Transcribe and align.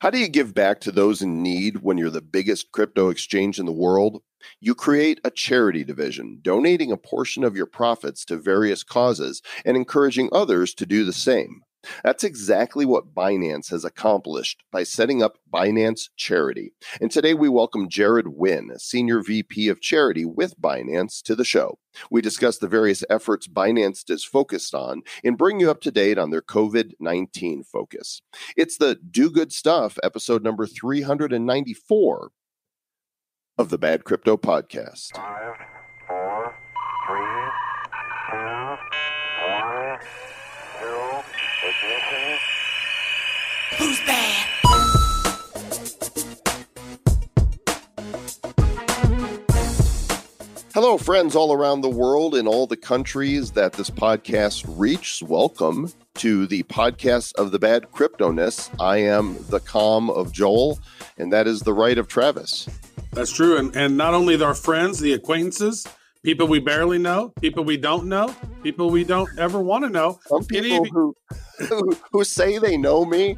How 0.00 0.10
do 0.10 0.18
you 0.18 0.28
give 0.28 0.54
back 0.54 0.80
to 0.82 0.92
those 0.92 1.22
in 1.22 1.42
need 1.42 1.78
when 1.78 1.98
you're 1.98 2.08
the 2.08 2.22
biggest 2.22 2.70
crypto 2.70 3.08
exchange 3.08 3.58
in 3.58 3.66
the 3.66 3.72
world? 3.72 4.22
You 4.60 4.76
create 4.76 5.20
a 5.24 5.30
charity 5.30 5.82
division, 5.82 6.38
donating 6.40 6.92
a 6.92 6.96
portion 6.96 7.42
of 7.42 7.56
your 7.56 7.66
profits 7.66 8.24
to 8.26 8.36
various 8.36 8.84
causes 8.84 9.42
and 9.64 9.76
encouraging 9.76 10.28
others 10.30 10.72
to 10.74 10.86
do 10.86 11.04
the 11.04 11.12
same. 11.12 11.62
That's 12.02 12.24
exactly 12.24 12.84
what 12.84 13.14
Binance 13.14 13.70
has 13.70 13.84
accomplished 13.84 14.62
by 14.72 14.82
setting 14.82 15.22
up 15.22 15.38
Binance 15.52 16.08
Charity. 16.16 16.72
And 17.00 17.10
today 17.10 17.34
we 17.34 17.48
welcome 17.48 17.88
Jarred 17.88 18.28
Winn, 18.28 18.72
Senior 18.78 19.22
VP 19.22 19.68
of 19.68 19.80
Charity 19.80 20.24
with 20.24 20.60
Binance, 20.60 21.22
to 21.22 21.34
the 21.34 21.44
show. 21.44 21.78
We 22.10 22.20
discuss 22.20 22.58
the 22.58 22.68
various 22.68 23.04
efforts 23.08 23.48
Binance 23.48 24.10
is 24.10 24.24
focused 24.24 24.74
on 24.74 25.02
and 25.24 25.38
bring 25.38 25.60
you 25.60 25.70
up 25.70 25.80
to 25.82 25.90
date 25.90 26.18
on 26.18 26.30
their 26.30 26.42
COVID 26.42 26.92
19 27.00 27.64
focus. 27.64 28.22
It's 28.56 28.76
the 28.76 28.98
Do 29.10 29.30
Good 29.30 29.52
Stuff, 29.52 29.98
episode 30.02 30.42
number 30.42 30.66
394 30.66 32.30
of 33.58 33.70
the 33.70 33.78
Bad 33.78 34.04
Crypto 34.04 34.36
Podcast. 34.36 35.16
Five, 35.16 35.54
four, 36.06 36.54
three, 37.08 37.50
two, 38.30 38.76
one, 39.48 39.98
zero, 40.78 41.24
ignition. 41.64 42.38
Who's 43.78 44.00
bad? 44.06 45.48
Hello, 50.74 50.96
friends 50.96 51.34
all 51.34 51.52
around 51.52 51.80
the 51.80 51.88
world 51.88 52.34
in 52.36 52.46
all 52.46 52.66
the 52.66 52.76
countries 52.76 53.50
that 53.52 53.72
this 53.72 53.90
podcast 53.90 54.64
reaches. 54.78 55.22
Welcome 55.22 55.92
to 56.16 56.46
the 56.46 56.62
podcast 56.64 57.34
of 57.34 57.50
the 57.50 57.58
bad 57.58 57.90
cryptoness. 57.92 58.70
I 58.80 58.98
am 58.98 59.34
the 59.48 59.58
Comm 59.60 60.08
of 60.10 60.30
Joel, 60.32 60.78
and 61.16 61.32
that 61.32 61.46
is 61.48 61.60
the 61.62 61.72
Wright 61.72 61.98
of 61.98 62.06
Travis. 62.06 62.68
That's 63.12 63.32
true. 63.32 63.56
And, 63.56 63.74
and 63.74 63.96
not 63.96 64.14
only 64.14 64.40
our 64.40 64.54
friends, 64.54 65.00
the 65.00 65.14
acquaintances, 65.14 65.86
people 66.22 66.46
we 66.46 66.60
barely 66.60 66.98
know, 66.98 67.30
people 67.40 67.64
we 67.64 67.76
don't 67.76 68.06
know, 68.06 68.32
people 68.62 68.90
we 68.90 69.02
don't 69.02 69.28
ever 69.38 69.60
want 69.60 69.84
to 69.84 69.90
know. 69.90 70.20
Some 70.26 70.44
people 70.44 70.78
of 70.82 70.86
you- 70.86 70.92
who, 70.92 71.66
who 71.66 71.96
who 72.12 72.24
say 72.24 72.58
they 72.58 72.76
know 72.76 73.04
me. 73.04 73.36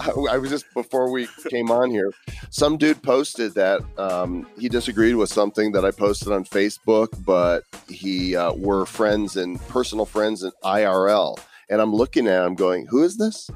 I, 0.00 0.10
I 0.32 0.38
was 0.38 0.50
just 0.50 0.66
before 0.74 1.10
we 1.10 1.28
came 1.48 1.70
on 1.70 1.90
here. 1.90 2.12
Some 2.50 2.76
dude 2.76 3.02
posted 3.02 3.54
that 3.54 3.80
um, 3.98 4.46
he 4.58 4.68
disagreed 4.68 5.16
with 5.16 5.30
something 5.32 5.72
that 5.72 5.84
I 5.84 5.90
posted 5.90 6.32
on 6.32 6.44
Facebook, 6.44 7.08
but 7.24 7.64
he 7.88 8.36
uh, 8.36 8.52
were 8.52 8.84
friends 8.86 9.36
and 9.36 9.60
personal 9.68 10.04
friends 10.04 10.42
in 10.42 10.52
IRL. 10.64 11.38
And 11.68 11.80
I'm 11.80 11.94
looking 11.94 12.26
at 12.28 12.44
him, 12.46 12.54
going, 12.56 12.86
"Who 12.90 13.02
is 13.02 13.16
this?" 13.16 13.48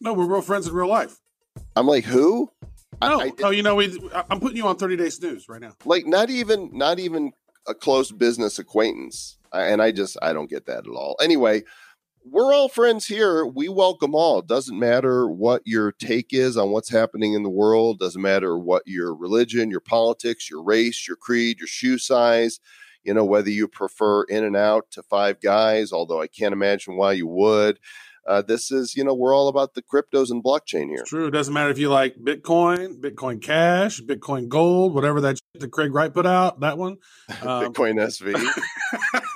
No, 0.00 0.12
we're 0.12 0.26
real 0.26 0.42
friends 0.42 0.66
in 0.66 0.74
real 0.74 0.88
life. 0.88 1.16
I'm 1.76 1.86
like, 1.86 2.04
"Who?" 2.04 2.50
I- 3.00 3.08
No, 3.08 3.20
I- 3.22 3.32
no, 3.40 3.50
you 3.50 3.62
know, 3.62 3.74
we. 3.74 3.98
I- 4.14 4.24
I'm 4.30 4.40
putting 4.40 4.56
you 4.56 4.66
on 4.66 4.76
30 4.76 4.96
Day 4.96 5.10
Snooze 5.10 5.48
right 5.48 5.60
now. 5.60 5.72
like 5.84 6.06
not 6.06 6.30
even 6.30 6.70
not 6.72 6.98
even 6.98 7.32
a 7.66 7.74
close 7.74 8.12
business 8.12 8.58
acquaintance 8.58 9.38
and 9.54 9.80
i 9.80 9.90
just 9.90 10.18
i 10.20 10.34
don't 10.34 10.50
get 10.50 10.66
that 10.66 10.80
at 10.86 10.94
all 10.94 11.16
anyway 11.22 11.62
we're 12.24 12.54
all 12.54 12.68
friends 12.68 13.06
here. 13.06 13.44
We 13.44 13.68
welcome 13.68 14.14
all. 14.14 14.40
Doesn't 14.40 14.78
matter 14.78 15.28
what 15.28 15.62
your 15.66 15.92
take 15.92 16.32
is 16.32 16.56
on 16.56 16.70
what's 16.70 16.88
happening 16.88 17.34
in 17.34 17.42
the 17.42 17.50
world. 17.50 17.98
Doesn't 17.98 18.20
matter 18.22 18.58
what 18.58 18.82
your 18.86 19.14
religion 19.14 19.70
your 19.70 19.80
politics 19.80 20.48
your 20.48 20.62
race 20.62 21.06
your 21.06 21.16
creed 21.16 21.58
your 21.58 21.66
shoe 21.66 21.98
size 21.98 22.60
you 23.02 23.12
know 23.12 23.24
whether 23.24 23.50
you 23.50 23.68
prefer 23.68 24.22
in 24.24 24.44
and 24.44 24.56
out 24.56 24.90
to 24.90 25.02
five 25.02 25.40
guys 25.40 25.92
although 25.92 26.20
i 26.20 26.26
can't 26.26 26.52
imagine 26.52 26.96
why 26.96 27.12
you 27.12 27.26
would 27.26 27.78
uh, 28.26 28.42
this 28.42 28.70
is 28.70 28.94
you 28.96 29.04
know 29.04 29.14
we're 29.14 29.34
all 29.34 29.48
about 29.48 29.74
the 29.74 29.82
cryptos 29.82 30.30
and 30.30 30.42
blockchain 30.42 30.86
here 30.88 31.00
It's 31.00 31.10
true. 31.10 31.26
It 31.26 31.30
doesn't 31.32 31.52
matter 31.52 31.70
if 31.70 31.78
you 31.78 31.90
like 31.90 32.16
Bitcoin, 32.16 33.00
Bitcoin 33.00 33.40
Cash, 33.42 34.00
Bitcoin 34.00 34.48
Gold, 34.48 34.94
whatever 34.94 35.20
that 35.22 35.36
shit 35.38 35.60
that 35.60 35.70
Craig 35.70 35.94
Wright 35.94 36.12
put 36.12 36.26
out, 36.26 36.60
that 36.60 36.78
one. 36.78 36.96
Um, 37.42 37.72
bitcoin 37.72 37.94
sv 37.96 38.34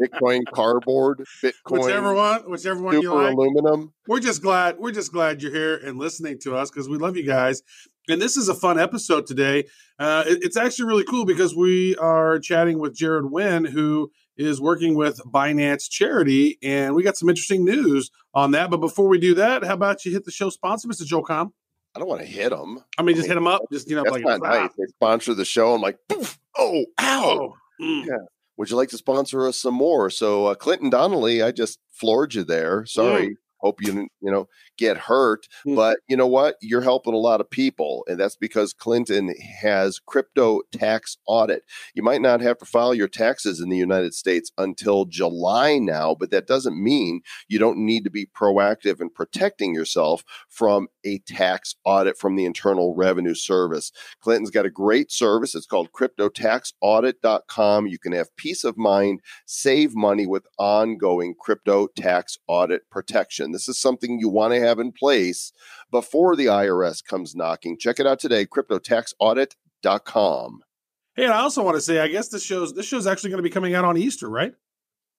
bitcoin 0.00 0.42
cardboard 0.52 1.22
bitcoin 1.42 1.52
whichever 1.84 2.14
one, 2.14 2.50
whichever 2.50 2.80
one 2.80 3.00
you 3.00 3.12
like. 3.14 3.32
aluminum 3.34 3.92
we're 4.08 4.20
just 4.20 4.42
glad 4.42 4.78
we're 4.78 4.90
just 4.92 5.12
glad 5.12 5.42
you're 5.42 5.52
here 5.52 5.76
and 5.76 5.98
listening 5.98 6.38
to 6.40 6.56
us 6.56 6.70
because 6.70 6.88
we 6.88 6.96
love 6.98 7.16
you 7.16 7.24
guys 7.26 7.62
and 8.08 8.20
this 8.20 8.36
is 8.36 8.48
a 8.48 8.54
fun 8.54 8.78
episode 8.78 9.26
today 9.26 9.64
uh, 9.98 10.24
it- 10.26 10.42
it's 10.42 10.56
actually 10.56 10.86
really 10.86 11.04
cool 11.04 11.24
because 11.24 11.54
we 11.54 11.94
are 11.96 12.38
chatting 12.38 12.78
with 12.80 12.96
Jarred 12.96 13.30
Winn, 13.30 13.64
who 13.64 14.10
is 14.36 14.60
working 14.60 14.94
with 14.94 15.18
binance 15.26 15.88
charity 15.88 16.58
and 16.62 16.94
we 16.94 17.02
got 17.02 17.16
some 17.16 17.28
interesting 17.28 17.64
news 17.64 18.10
on 18.34 18.50
that 18.50 18.70
but 18.70 18.78
before 18.78 19.08
we 19.08 19.18
do 19.18 19.34
that 19.34 19.64
how 19.64 19.74
about 19.74 20.04
you 20.04 20.12
hit 20.12 20.24
the 20.24 20.30
show 20.30 20.50
sponsor 20.50 20.88
mr 20.88 21.04
joe 21.04 21.22
Comm 21.22 21.52
I 21.96 22.00
don't 22.00 22.08
want 22.08 22.22
to 22.22 22.26
hit 22.26 22.50
them. 22.50 22.82
i 22.98 23.02
mean 23.02 23.14
just 23.14 23.28
hit 23.28 23.36
him 23.36 23.46
up 23.46 23.62
just 23.72 23.88
you 23.88 23.94
know 23.94 24.02
That's 24.02 24.14
like 24.14 24.24
not 24.24 24.42
nice. 24.42 24.70
They 24.78 24.86
sponsor 24.86 25.34
the 25.34 25.44
show. 25.44 25.74
I'm 25.74 25.80
like, 25.80 25.98
poof, 26.08 26.38
oh, 26.56 26.84
ow. 27.00 27.24
oh 27.24 27.54
mm. 27.80 28.06
Yeah. 28.06 28.16
Would 28.56 28.70
you 28.70 28.76
like 28.76 28.90
to 28.90 28.96
sponsor 28.96 29.46
us 29.48 29.56
some 29.58 29.74
more? 29.74 30.10
So, 30.10 30.46
uh, 30.46 30.54
Clinton 30.54 30.90
Donnelly, 30.90 31.42
I 31.42 31.50
just 31.50 31.80
floored 31.92 32.34
you 32.34 32.44
there. 32.44 32.86
Sorry. 32.86 33.36
Hope 33.58 33.82
you 33.82 34.08
you 34.20 34.30
know, 34.30 34.46
get 34.76 34.96
hurt. 34.96 35.46
Mm. 35.66 35.76
But 35.76 35.98
you 36.08 36.16
know 36.16 36.26
what? 36.26 36.56
You're 36.60 36.80
helping 36.80 37.14
a 37.14 37.18
lot 37.18 37.40
of 37.40 37.50
people. 37.50 38.04
And 38.08 38.18
that's 38.18 38.36
because 38.36 38.72
Clinton 38.72 39.34
has 39.60 39.98
crypto 39.98 40.62
tax 40.72 41.16
audit. 41.26 41.62
You 41.94 42.02
might 42.02 42.22
not 42.22 42.40
have 42.40 42.58
to 42.58 42.64
file 42.64 42.94
your 42.94 43.08
taxes 43.08 43.60
in 43.60 43.68
the 43.68 43.76
United 43.76 44.14
States 44.14 44.50
until 44.58 45.04
July 45.04 45.78
now, 45.78 46.14
but 46.14 46.30
that 46.30 46.46
doesn't 46.46 46.82
mean 46.82 47.20
you 47.48 47.58
don't 47.58 47.78
need 47.78 48.04
to 48.04 48.10
be 48.10 48.26
proactive 48.26 49.00
in 49.00 49.10
protecting 49.10 49.74
yourself 49.74 50.24
from 50.48 50.88
a 51.04 51.18
tax 51.20 51.74
audit 51.84 52.18
from 52.18 52.36
the 52.36 52.44
Internal 52.44 52.94
Revenue 52.94 53.34
Service. 53.34 53.92
Clinton's 54.20 54.50
got 54.50 54.66
a 54.66 54.70
great 54.70 55.12
service. 55.12 55.54
It's 55.54 55.66
called 55.66 55.92
cryptotaxaudit.com. 55.92 57.86
You 57.86 57.98
can 57.98 58.12
have 58.12 58.36
peace 58.36 58.64
of 58.64 58.76
mind, 58.76 59.20
save 59.46 59.94
money 59.94 60.26
with 60.26 60.46
ongoing 60.58 61.34
crypto 61.38 61.88
tax 61.96 62.38
audit 62.46 62.88
protection. 62.90 63.52
This 63.52 63.68
is 63.68 63.78
something 63.78 64.18
you 64.18 64.28
want 64.28 64.54
to 64.54 64.60
have 64.64 64.78
in 64.78 64.92
place 64.92 65.52
before 65.90 66.34
the 66.36 66.46
IRS 66.46 67.04
comes 67.04 67.34
knocking. 67.36 67.76
Check 67.78 67.98
it 68.00 68.06
out 68.06 68.18
today, 68.20 68.46
cryptotaxaudit.com. 68.46 70.60
hey 71.16 71.24
and 71.24 71.32
i 71.32 71.38
also 71.40 71.62
want 71.62 71.76
to 71.76 71.80
say 71.80 72.00
i 72.00 72.08
guess 72.08 72.28
this 72.28 72.42
show's 72.44 72.74
this 72.74 72.86
show's 72.86 73.06
actually 73.06 73.30
going 73.30 73.38
to 73.38 73.42
be 73.42 73.50
coming 73.50 73.74
out 73.74 73.84
on 73.84 73.96
easter 73.96 74.28
right 74.28 74.52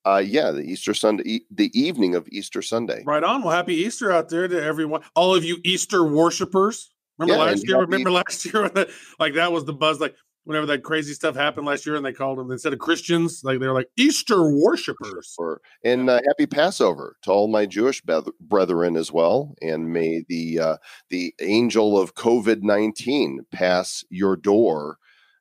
Uh, 0.06 0.22
yeah, 0.24 0.52
the 0.52 0.62
Easter 0.62 0.94
Sunday, 0.94 1.24
e- 1.26 1.46
the 1.50 1.72
evening 1.74 2.14
of 2.14 2.28
Easter 2.32 2.62
Sunday. 2.62 3.02
Right 3.08 3.24
on. 3.24 3.42
Well, 3.42 3.56
happy 3.56 3.74
Easter 3.74 4.12
out 4.12 4.30
there 4.30 4.48
to 4.48 4.64
everyone, 4.64 5.02
all 5.16 5.34
of 5.34 5.44
you 5.44 5.58
Easter 5.64 6.04
worshipers. 6.06 6.92
Remember 7.18 7.42
Yeah, 7.44 7.50
last 7.50 7.68
year? 7.68 7.78
happy- 7.78 7.86
Remember 7.90 8.12
last 8.12 8.46
year 8.46 8.62
when 8.64 8.74
that, 8.76 8.90
like 9.18 9.34
that 9.34 9.52
was 9.52 9.66
the 9.66 9.74
buzz. 9.74 10.00
Like 10.00 10.16
whenever 10.46 10.66
that 10.68 10.84
crazy 10.84 11.14
stuff 11.14 11.36
happened 11.36 11.68
last 11.68 11.86
year, 11.86 11.96
and 11.96 12.06
they 12.06 12.14
called 12.14 12.38
them 12.38 12.52
instead 12.52 12.74
of 12.74 12.80
Christians, 12.80 13.42
like 13.44 13.60
they 13.60 13.68
were 13.68 13.74
like 13.74 13.90
Easter 13.98 14.50
worshipers. 14.50 15.36
And 15.84 16.10
uh, 16.10 16.22
happy 16.28 16.46
Passover 16.46 17.18
to 17.24 17.32
all 17.32 17.48
my 17.48 17.66
Jewish 17.66 18.02
brethren 18.40 18.96
as 18.96 19.12
well, 19.12 19.54
and 19.62 19.92
may 19.92 20.24
the 20.30 20.60
uh, 20.60 20.78
the 21.10 21.34
angel 21.42 22.00
of 22.00 22.16
COVID 22.16 22.62
nineteen 22.62 23.42
pass 23.52 24.04
your 24.10 24.36
door, 24.36 24.98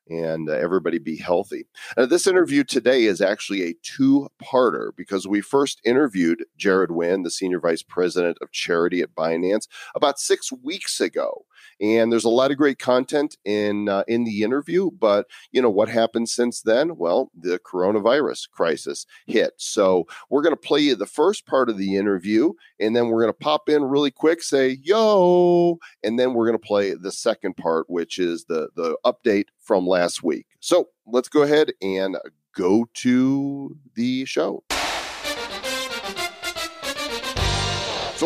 and 0.07 0.49
uh, 0.49 0.53
everybody 0.53 0.99
be 0.99 1.17
healthy. 1.17 1.65
Uh, 1.97 2.05
this 2.05 2.27
interview 2.27 2.63
today 2.63 3.05
is 3.05 3.21
actually 3.21 3.63
a 3.63 3.75
two-parter 3.81 4.91
because 4.95 5.27
we 5.27 5.41
first 5.41 5.81
interviewed 5.85 6.45
Jarred 6.57 6.91
Winn, 6.91 7.23
the 7.23 7.31
senior 7.31 7.59
vice 7.59 7.83
president 7.83 8.37
of 8.41 8.51
charity 8.51 9.01
at 9.01 9.15
Binance, 9.15 9.67
about 9.95 10.19
six 10.19 10.51
weeks 10.51 10.99
ago. 10.99 11.45
And 11.81 12.11
there's 12.11 12.25
a 12.25 12.29
lot 12.29 12.51
of 12.51 12.57
great 12.57 12.79
content 12.79 13.37
in 13.45 13.89
uh, 13.89 14.03
in 14.07 14.23
the 14.23 14.43
interview, 14.43 14.91
but 14.91 15.27
you 15.51 15.61
know 15.61 15.69
what 15.69 15.89
happened 15.89 16.29
since 16.29 16.61
then? 16.61 16.97
Well, 16.97 17.31
the 17.37 17.59
coronavirus 17.59 18.49
crisis 18.51 19.05
hit. 19.25 19.53
So 19.57 20.05
we're 20.29 20.41
going 20.41 20.53
to 20.55 20.57
play 20.57 20.79
you 20.81 20.95
the 20.95 21.05
first 21.05 21.45
part 21.45 21.69
of 21.69 21.77
the 21.77 21.97
interview, 21.97 22.53
and 22.79 22.95
then 22.95 23.07
we're 23.07 23.21
going 23.21 23.33
to 23.33 23.39
pop 23.39 23.69
in 23.69 23.83
really 23.83 24.11
quick, 24.11 24.41
say 24.41 24.79
yo, 24.81 25.79
and 26.03 26.17
then 26.19 26.33
we're 26.33 26.47
going 26.47 26.59
to 26.59 26.67
play 26.67 26.93
the 26.93 27.11
second 27.11 27.57
part, 27.57 27.89
which 27.89 28.19
is 28.19 28.45
the 28.45 28.69
the 28.75 28.97
update 29.05 29.47
from 29.59 29.85
last 29.85 30.23
week. 30.23 30.47
So 30.59 30.89
let's 31.05 31.29
go 31.29 31.41
ahead 31.41 31.71
and 31.81 32.17
go 32.55 32.87
to 32.93 33.77
the 33.95 34.25
show. 34.25 34.63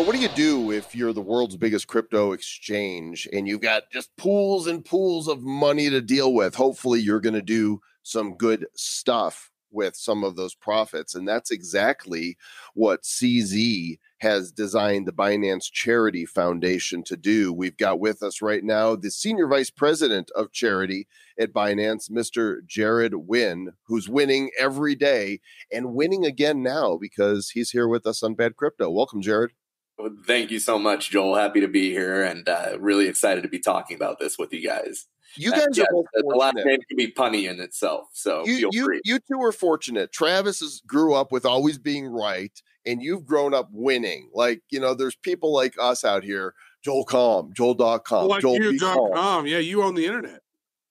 So, 0.00 0.06
what 0.06 0.16
do 0.16 0.22
you 0.22 0.28
do 0.28 0.72
if 0.72 0.94
you're 0.94 1.12
the 1.12 1.20
world's 1.20 1.58
biggest 1.58 1.86
crypto 1.86 2.32
exchange 2.32 3.28
and 3.34 3.46
you've 3.46 3.60
got 3.60 3.90
just 3.92 4.16
pools 4.16 4.66
and 4.66 4.82
pools 4.82 5.28
of 5.28 5.42
money 5.42 5.90
to 5.90 6.00
deal 6.00 6.32
with? 6.32 6.54
Hopefully, 6.54 7.00
you're 7.00 7.20
going 7.20 7.34
to 7.34 7.42
do 7.42 7.82
some 8.02 8.34
good 8.38 8.64
stuff 8.74 9.50
with 9.70 9.94
some 9.94 10.24
of 10.24 10.36
those 10.36 10.54
profits. 10.54 11.14
And 11.14 11.28
that's 11.28 11.50
exactly 11.50 12.38
what 12.72 13.02
CZ 13.02 13.98
has 14.20 14.50
designed 14.50 15.06
the 15.06 15.12
Binance 15.12 15.70
Charity 15.70 16.24
Foundation 16.24 17.02
to 17.02 17.16
do. 17.18 17.52
We've 17.52 17.76
got 17.76 18.00
with 18.00 18.22
us 18.22 18.40
right 18.40 18.64
now 18.64 18.96
the 18.96 19.10
Senior 19.10 19.48
Vice 19.48 19.68
President 19.68 20.30
of 20.34 20.50
Charity 20.50 21.08
at 21.38 21.52
Binance, 21.52 22.10
Mr. 22.10 22.66
Jarred 22.66 23.28
Winn, 23.28 23.74
who's 23.82 24.08
winning 24.08 24.48
every 24.58 24.94
day 24.94 25.40
and 25.70 25.92
winning 25.92 26.24
again 26.24 26.62
now 26.62 26.96
because 26.96 27.50
he's 27.50 27.72
here 27.72 27.86
with 27.86 28.06
us 28.06 28.22
on 28.22 28.32
Bad 28.32 28.56
Crypto. 28.56 28.88
Welcome, 28.88 29.20
Jarred. 29.20 29.52
Well, 30.00 30.16
Thank 30.26 30.50
you 30.50 30.58
so 30.58 30.78
much, 30.78 31.10
Joel. 31.10 31.34
Happy 31.34 31.60
to 31.60 31.68
be 31.68 31.90
here 31.90 32.22
and 32.22 32.48
uh, 32.48 32.76
really 32.78 33.06
excited 33.06 33.42
to 33.42 33.48
be 33.48 33.58
talking 33.58 33.96
about 33.96 34.18
this 34.18 34.38
with 34.38 34.52
you 34.52 34.66
guys. 34.66 35.06
You 35.36 35.52
guys 35.52 35.66
yeah, 35.74 35.84
are 35.84 35.92
both 35.92 36.06
the, 36.12 36.24
the 36.28 36.36
last 36.36 36.56
name 36.56 36.80
can 36.88 36.96
be 36.96 37.12
punny 37.12 37.48
in 37.48 37.60
itself, 37.60 38.08
so 38.12 38.44
you, 38.46 38.58
feel 38.58 38.70
you, 38.72 38.84
free. 38.84 39.00
you 39.04 39.18
two 39.20 39.40
are 39.40 39.52
fortunate. 39.52 40.12
Travis 40.12 40.58
has 40.58 40.82
grew 40.86 41.14
up 41.14 41.30
with 41.30 41.46
always 41.46 41.78
being 41.78 42.06
right, 42.06 42.50
and 42.84 43.00
you've 43.00 43.24
grown 43.26 43.54
up 43.54 43.68
winning. 43.70 44.28
Like, 44.34 44.62
you 44.70 44.80
know, 44.80 44.92
there's 44.92 45.14
people 45.14 45.54
like 45.54 45.74
us 45.78 46.04
out 46.04 46.24
here, 46.24 46.54
Joel 46.82 47.06
Comm, 47.06 47.52
Joel.com, 47.54 48.26
like 48.26 48.40
Joel 48.40 48.56
you, 48.56 48.72
Be 48.72 48.78
John 48.78 48.96
Calm, 48.96 49.12
Com. 49.12 49.46
Yeah, 49.46 49.58
you 49.58 49.84
own 49.84 49.94
the 49.94 50.06
internet. 50.06 50.40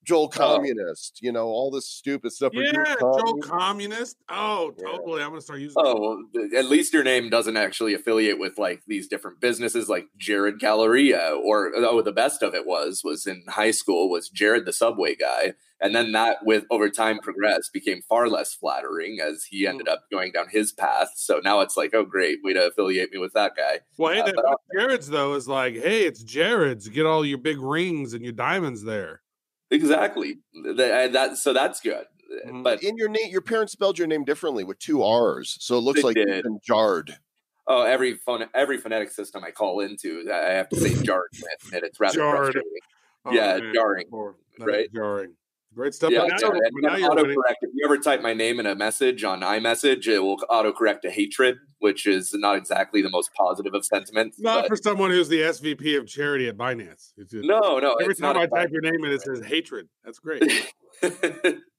Joel 0.10 0.28
Communist, 0.30 1.20
you 1.22 1.32
know, 1.32 1.46
all 1.46 1.70
this 1.70 1.86
stupid 1.88 2.32
stuff. 2.32 2.52
Yeah, 2.56 2.72
a 2.72 2.74
Joe 3.00 3.12
communist? 3.40 3.50
Communist. 3.50 4.18
Oh, 4.30 4.74
Yeah. 4.78 4.86
totally. 4.92 5.22
I'm 5.22 5.30
gonna 5.30 5.42
start 5.42 5.60
using. 5.60 5.76
Oh, 5.78 6.00
well, 6.34 6.50
at 6.58 6.66
least 6.66 6.94
your 6.94 7.04
name 7.04 7.30
doesn't 7.30 7.58
actually 7.58 7.94
affiliate 7.94 8.40
with 8.40 8.58
like 8.58 8.82
these 8.88 9.08
different 9.08 9.40
businesses 9.40 9.88
like 9.88 10.08
Jared 10.18 10.60
Galleria 10.60 11.36
or 11.44 11.72
oh 11.76 12.02
the 12.02 12.12
best 12.12 12.42
of 12.42 12.56
it 12.56 12.66
was 12.66 13.02
was 13.04 13.28
in 13.28 13.44
high 13.48 13.70
school 13.72 14.10
was 14.10 14.30
Jared 14.30 14.66
the 14.66 14.74
subway 14.74 15.14
guy 15.16 15.54
and 15.80 15.94
then 15.96 16.12
that 16.14 16.38
with 16.44 16.66
over 16.72 16.90
time 16.90 17.20
progressed 17.20 17.72
became 17.72 18.02
far 18.10 18.28
less 18.30 18.54
flattering 18.54 19.20
as 19.22 19.44
he 19.44 19.68
ended 19.68 19.88
up 19.88 20.02
going 20.12 20.32
down 20.32 20.48
his 20.50 20.72
path 20.72 21.12
so 21.16 21.40
now 21.44 21.60
it's 21.62 21.78
like 21.78 21.94
oh 21.94 22.04
great 22.04 22.40
way 22.44 22.54
to 22.54 22.68
affiliate 22.68 23.12
me 23.14 23.20
with 23.20 23.34
that 23.34 23.54
guy 23.56 23.80
Well, 23.98 24.14
hey, 24.14 24.22
Uh, 24.22 24.26
that 24.26 24.36
but 24.36 24.58
Jared's 24.76 25.10
though 25.10 25.36
is 25.36 25.48
like, 25.48 25.76
hey, 25.76 26.06
it's 26.06 26.24
Jared's. 26.24 26.88
Get 26.88 27.06
all 27.06 27.24
your 27.26 27.38
big 27.38 27.60
rings 27.60 28.14
and 28.14 28.24
your 28.24 28.34
diamonds 28.34 28.84
there. 28.84 29.22
Exactly 29.72 30.40
that, 30.76 31.12
that 31.14 31.38
so 31.38 31.54
that's 31.54 31.80
good 31.80 32.06
Mhm. 32.46 32.64
but 32.64 32.84
In 32.84 32.96
your 32.96 33.10
name, 33.10 33.32
your 33.32 33.42
parents 33.42 33.74
spelled 33.74 33.98
your 33.98 34.08
name 34.08 34.24
differently 34.24 34.64
with 34.64 34.78
two 34.78 35.02
R's, 35.02 35.58
so 35.60 35.78
it 35.78 35.82
looks 35.82 36.02
They 36.02 36.08
like 36.10 36.18
you've 36.18 36.44
been 36.44 36.60
jarred. 36.64 37.18
oh 37.68 37.82
every 37.84 38.14
phone 38.16 38.46
every 38.54 38.78
phonetic 38.78 39.10
system 39.12 39.44
I 39.44 39.50
call 39.52 39.80
into 39.80 40.30
I 40.32 40.52
have 40.52 40.70
to 40.70 40.76
say 40.76 40.94
jarred 41.04 41.30
with, 41.34 41.74
and 41.74 41.84
it's 41.84 42.00
rather 42.00 42.16
Jarred. 42.20 42.38
frustrating 42.54 42.72
Oh, 43.26 43.34
Yeah, 43.34 43.58
man. 43.58 43.74
jarring, 43.74 44.08
Poor- 44.10 44.36
right? 44.60 44.88
Jarring. 44.94 45.36
Great 45.76 45.94
stuff. 45.94 46.12
Yeah, 46.12 46.22
But 46.22 46.30
now 46.30 46.38
you're- 46.48 46.60
and 46.64 46.74
now 46.82 46.90
then 46.94 47.00
you're 47.00 47.10
autocorrect. 47.12 47.56
If 47.62 47.70
you 47.74 47.86
ever 47.86 47.98
type 48.00 48.22
my 48.22 48.34
name 48.34 48.60
in 48.60 48.66
a 48.66 48.74
message 48.76 49.24
on 49.24 49.42
iMessage, 49.42 50.08
it 50.08 50.20
will 50.20 50.38
autocorrect 50.50 51.02
to 51.02 51.12
hatred, 51.12 51.58
which 51.78 52.08
is 52.08 52.34
not 52.34 52.56
exactly 52.58 53.02
the 53.04 53.10
most 53.10 53.32
positive 53.36 53.74
of 53.76 53.86
sentiments. 53.86 54.40
Not 54.40 54.64
but- 54.64 54.70
for 54.70 54.76
someone 54.76 55.12
who's 55.12 55.30
the 55.30 55.42
SVP 55.44 55.96
of 55.98 56.08
charity 56.08 56.48
at 56.50 56.58
Binance. 56.58 57.14
It's 57.18 57.32
just- 57.32 57.48
no, 57.48 57.78
no. 57.80 57.94
every 58.02 58.12
it's 58.14 58.20
time 58.20 58.34
not 58.36 58.42
I 58.42 58.48
type 58.48 58.72
your 58.72 58.82
name 58.82 59.06
in, 59.06 59.12
it 59.12 59.22
says 59.22 59.42
hatred. 59.46 59.88
That's 60.04 60.20
great. 60.20 60.42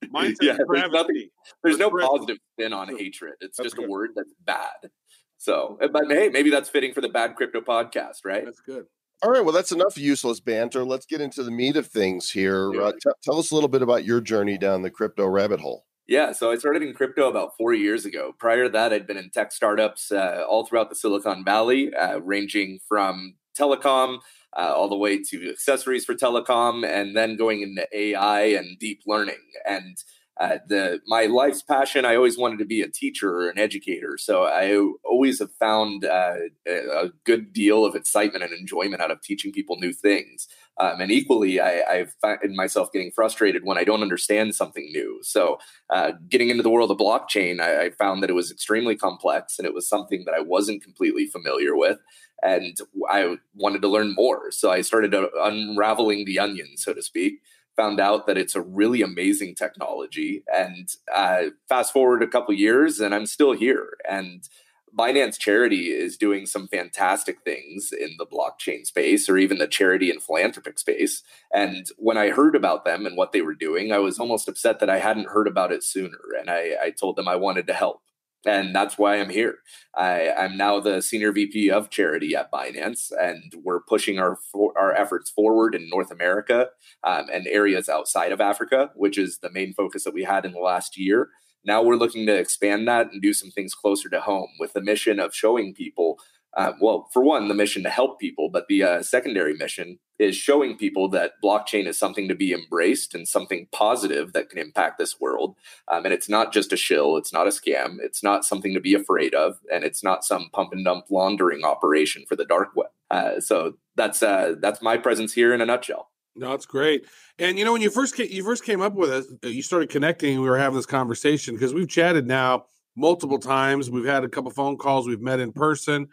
Mine 0.09 0.35
says 0.35 0.37
yeah, 0.41 0.57
there's, 0.67 0.91
nothing, 0.91 1.29
there's 1.63 1.77
no 1.77 1.85
That's 1.85 1.91
great. 1.91 2.07
positive 2.07 2.37
spin 2.53 2.73
on 2.73 2.97
hatred. 2.97 3.33
It's 3.41 3.57
That's 3.57 3.73
just 3.73 3.83
a 3.83 3.87
word 3.87 4.11
that's 4.15 4.33
bad. 4.45 4.89
So, 5.37 5.77
eh, 5.81 5.87
but 5.91 6.03
hey, 6.09 6.29
maybe 6.29 6.49
that's 6.49 6.69
fitting 6.69 6.93
for 6.93 7.01
the 7.01 7.09
Bad 7.09 7.35
Crypto 7.35 7.61
podcast, 7.61 8.19
right? 8.25 8.45
That's 8.45 8.61
good. 8.61 8.85
All 9.23 9.29
right, 9.29 9.45
well, 9.45 9.53
that's 9.53 9.71
enough 9.71 9.97
useless 9.97 10.39
banter. 10.39 10.83
Let's 10.83 11.05
get 11.05 11.21
into 11.21 11.43
the 11.43 11.51
meat 11.51 11.75
of 11.75 11.85
things 11.85 12.31
here. 12.31 12.73
Uh, 12.81 12.91
t- 12.93 13.11
tell 13.23 13.37
us 13.37 13.51
a 13.51 13.53
little 13.53 13.69
bit 13.69 13.83
about 13.83 14.03
your 14.03 14.19
journey 14.19 14.57
down 14.57 14.81
the 14.81 14.89
crypto 14.89 15.27
rabbit 15.27 15.59
hole. 15.59 15.85
Yeah, 16.07 16.31
so 16.31 16.51
I 16.51 16.57
started 16.57 16.81
in 16.81 16.93
crypto 16.93 17.29
about 17.29 17.55
four 17.55 17.73
years 17.73 18.03
ago. 18.03 18.33
Prior 18.39 18.63
to 18.63 18.69
that, 18.71 18.91
I'd 18.91 19.05
been 19.05 19.17
in 19.17 19.29
tech 19.29 19.51
startups 19.51 20.11
uh, 20.11 20.43
all 20.49 20.65
throughout 20.65 20.89
the 20.89 20.95
Silicon 20.95 21.45
Valley, 21.45 21.93
uh, 21.93 22.19
ranging 22.19 22.79
from 22.87 23.35
telecom 23.57 24.19
uh, 24.57 24.73
all 24.75 24.89
the 24.89 24.97
way 24.97 25.21
to 25.21 25.49
accessories 25.49 26.03
for 26.03 26.15
telecom, 26.15 26.85
and 26.85 27.15
then 27.15 27.37
going 27.37 27.61
into 27.61 27.87
AI 27.93 28.41
and 28.41 28.77
deep 28.79 29.01
learning. 29.05 29.39
And 29.65 29.97
uh, 30.41 30.57
the 30.67 30.99
my 31.05 31.27
life's 31.27 31.61
passion, 31.61 32.03
I 32.03 32.15
always 32.15 32.35
wanted 32.35 32.57
to 32.59 32.65
be 32.65 32.81
a 32.81 32.89
teacher 32.89 33.29
or 33.29 33.49
an 33.49 33.59
educator. 33.59 34.17
So 34.17 34.45
I 34.45 34.75
always 35.03 35.37
have 35.37 35.53
found 35.59 36.03
uh, 36.03 36.33
a 36.67 37.09
good 37.25 37.53
deal 37.53 37.85
of 37.85 37.93
excitement 37.93 38.43
and 38.43 38.51
enjoyment 38.51 39.03
out 39.03 39.11
of 39.11 39.21
teaching 39.21 39.51
people 39.51 39.77
new 39.77 39.93
things. 39.93 40.47
Um, 40.79 40.99
and 40.99 41.11
equally, 41.11 41.59
I, 41.59 41.81
I 41.81 42.05
find 42.19 42.55
myself 42.55 42.91
getting 42.91 43.11
frustrated 43.11 43.65
when 43.65 43.77
I 43.77 43.83
don't 43.83 44.01
understand 44.01 44.55
something 44.55 44.89
new. 44.91 45.19
So 45.21 45.59
uh, 45.91 46.13
getting 46.27 46.49
into 46.49 46.63
the 46.63 46.71
world 46.71 46.89
of 46.89 46.97
blockchain, 46.97 47.61
I, 47.61 47.85
I 47.85 47.89
found 47.91 48.23
that 48.23 48.31
it 48.31 48.33
was 48.33 48.49
extremely 48.49 48.95
complex 48.95 49.59
and 49.59 49.67
it 49.67 49.75
was 49.75 49.87
something 49.87 50.23
that 50.25 50.33
I 50.33 50.41
wasn't 50.41 50.81
completely 50.81 51.27
familiar 51.27 51.77
with. 51.77 51.99
And 52.41 52.75
I 53.07 53.35
wanted 53.53 53.83
to 53.83 53.87
learn 53.87 54.15
more. 54.15 54.49
So 54.49 54.71
I 54.71 54.81
started 54.81 55.13
uh, 55.13 55.27
unraveling 55.39 56.25
the 56.25 56.39
onion, 56.39 56.69
so 56.77 56.95
to 56.95 57.03
speak. 57.03 57.41
Found 57.81 57.99
out 57.99 58.27
that 58.27 58.37
it's 58.37 58.53
a 58.53 58.61
really 58.61 59.01
amazing 59.01 59.55
technology. 59.55 60.43
And 60.53 60.87
uh, 61.11 61.45
fast 61.67 61.91
forward 61.91 62.21
a 62.21 62.27
couple 62.27 62.53
years, 62.53 62.99
and 62.99 63.15
I'm 63.15 63.25
still 63.25 63.53
here. 63.53 63.97
And 64.07 64.47
Binance 64.95 65.39
Charity 65.39 65.87
is 65.87 66.15
doing 66.15 66.45
some 66.45 66.67
fantastic 66.67 67.37
things 67.43 67.91
in 67.91 68.11
the 68.19 68.25
blockchain 68.27 68.85
space 68.85 69.27
or 69.27 69.37
even 69.39 69.57
the 69.57 69.67
charity 69.67 70.11
and 70.11 70.21
philanthropic 70.21 70.77
space. 70.77 71.23
And 71.51 71.87
when 71.97 72.17
I 72.17 72.29
heard 72.29 72.55
about 72.55 72.85
them 72.85 73.07
and 73.07 73.17
what 73.17 73.31
they 73.31 73.41
were 73.41 73.55
doing, 73.55 73.91
I 73.91 73.97
was 73.97 74.19
almost 74.19 74.47
upset 74.47 74.79
that 74.79 74.89
I 74.89 74.99
hadn't 74.99 75.29
heard 75.29 75.47
about 75.47 75.71
it 75.71 75.83
sooner. 75.83 76.19
And 76.39 76.51
I, 76.51 76.75
I 76.83 76.91
told 76.91 77.15
them 77.15 77.27
I 77.27 77.35
wanted 77.35 77.65
to 77.67 77.73
help. 77.73 78.01
And 78.45 78.75
that's 78.75 78.97
why 78.97 79.19
I'm 79.19 79.29
here. 79.29 79.59
I, 79.95 80.31
I'm 80.31 80.57
now 80.57 80.79
the 80.79 81.01
senior 81.01 81.31
VP 81.31 81.69
of 81.69 81.91
charity 81.91 82.35
at 82.35 82.51
Binance, 82.51 83.11
and 83.19 83.53
we're 83.63 83.81
pushing 83.81 84.17
our 84.17 84.37
for, 84.51 84.73
our 84.77 84.93
efforts 84.93 85.29
forward 85.29 85.75
in 85.75 85.89
North 85.89 86.11
America 86.11 86.69
um, 87.03 87.27
and 87.31 87.45
areas 87.47 87.87
outside 87.87 88.31
of 88.31 88.41
Africa, 88.41 88.89
which 88.95 89.17
is 89.17 89.39
the 89.39 89.51
main 89.51 89.73
focus 89.73 90.03
that 90.05 90.13
we 90.13 90.23
had 90.23 90.45
in 90.45 90.53
the 90.53 90.59
last 90.59 90.97
year. 90.97 91.29
Now 91.63 91.83
we're 91.83 91.95
looking 91.95 92.25
to 92.25 92.35
expand 92.35 92.87
that 92.87 93.11
and 93.11 93.21
do 93.21 93.33
some 93.33 93.51
things 93.51 93.75
closer 93.75 94.09
to 94.09 94.21
home 94.21 94.49
with 94.59 94.73
the 94.73 94.81
mission 94.81 95.19
of 95.19 95.35
showing 95.35 95.75
people. 95.75 96.17
Uh, 96.55 96.73
well, 96.81 97.07
for 97.13 97.23
one, 97.23 97.47
the 97.47 97.53
mission 97.53 97.81
to 97.83 97.89
help 97.89 98.19
people, 98.19 98.49
but 98.49 98.67
the 98.67 98.83
uh, 98.83 99.01
secondary 99.01 99.53
mission 99.55 99.99
is 100.19 100.35
showing 100.35 100.77
people 100.77 101.07
that 101.09 101.33
blockchain 101.43 101.87
is 101.87 101.97
something 101.97 102.27
to 102.27 102.35
be 102.35 102.51
embraced 102.53 103.15
and 103.15 103.27
something 103.27 103.67
positive 103.71 104.33
that 104.33 104.49
can 104.49 104.59
impact 104.59 104.99
this 104.99 105.19
world. 105.19 105.55
Um, 105.87 106.03
and 106.05 106.13
it's 106.13 106.27
not 106.29 106.51
just 106.51 106.73
a 106.73 106.77
shill, 106.77 107.15
it's 107.17 107.31
not 107.31 107.47
a 107.47 107.51
scam, 107.51 107.97
it's 108.01 108.21
not 108.21 108.43
something 108.43 108.73
to 108.73 108.81
be 108.81 108.93
afraid 108.93 109.33
of, 109.33 109.59
and 109.71 109.83
it's 109.83 110.03
not 110.03 110.25
some 110.25 110.49
pump 110.51 110.73
and 110.73 110.83
dump 110.83 111.05
laundering 111.09 111.63
operation 111.63 112.25
for 112.27 112.35
the 112.35 112.45
dark 112.45 112.69
web. 112.75 112.89
Uh, 113.09 113.39
so 113.39 113.73
that's 113.95 114.21
uh, 114.21 114.55
that's 114.59 114.81
my 114.81 114.97
presence 114.97 115.33
here 115.33 115.53
in 115.53 115.61
a 115.61 115.65
nutshell. 115.65 116.09
No, 116.35 116.53
it's 116.53 116.65
great. 116.65 117.05
And 117.39 117.57
you 117.57 117.65
know, 117.65 117.73
when 117.73 117.81
you 117.81 117.89
first 117.89 118.15
came, 118.15 118.27
you 118.29 118.43
first 118.43 118.63
came 118.63 118.81
up 118.81 118.93
with 118.93 119.11
it, 119.11 119.25
uh, 119.43 119.47
you 119.47 119.61
started 119.61 119.89
connecting. 119.89 120.41
We 120.41 120.49
were 120.49 120.57
having 120.57 120.77
this 120.77 120.85
conversation 120.85 121.55
because 121.55 121.73
we've 121.73 121.89
chatted 121.89 122.27
now 122.27 122.65
multiple 122.95 123.39
times. 123.39 123.89
We've 123.89 124.05
had 124.05 124.23
a 124.23 124.29
couple 124.29 124.51
phone 124.51 124.77
calls. 124.77 125.07
We've 125.07 125.21
met 125.21 125.39
in 125.39 125.51
person, 125.51 126.07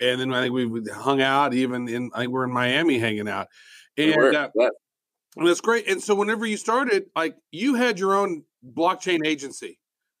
and 0.00 0.20
then 0.20 0.32
I 0.32 0.42
think 0.42 0.54
we've 0.54 0.90
hung 0.90 1.20
out. 1.20 1.54
Even 1.54 1.88
in 1.88 2.10
I 2.14 2.20
think 2.20 2.32
we're 2.32 2.44
in 2.44 2.52
Miami 2.52 2.98
hanging 2.98 3.28
out, 3.28 3.48
and 3.96 4.34
uh, 4.34 4.48
and 5.36 5.46
that's 5.46 5.60
great. 5.60 5.88
And 5.88 6.02
so 6.02 6.14
whenever 6.14 6.46
you 6.46 6.56
started, 6.56 7.04
like 7.14 7.36
you 7.50 7.74
had 7.74 7.98
your 7.98 8.14
own 8.14 8.44
blockchain 8.74 9.26
agency. 9.26 9.78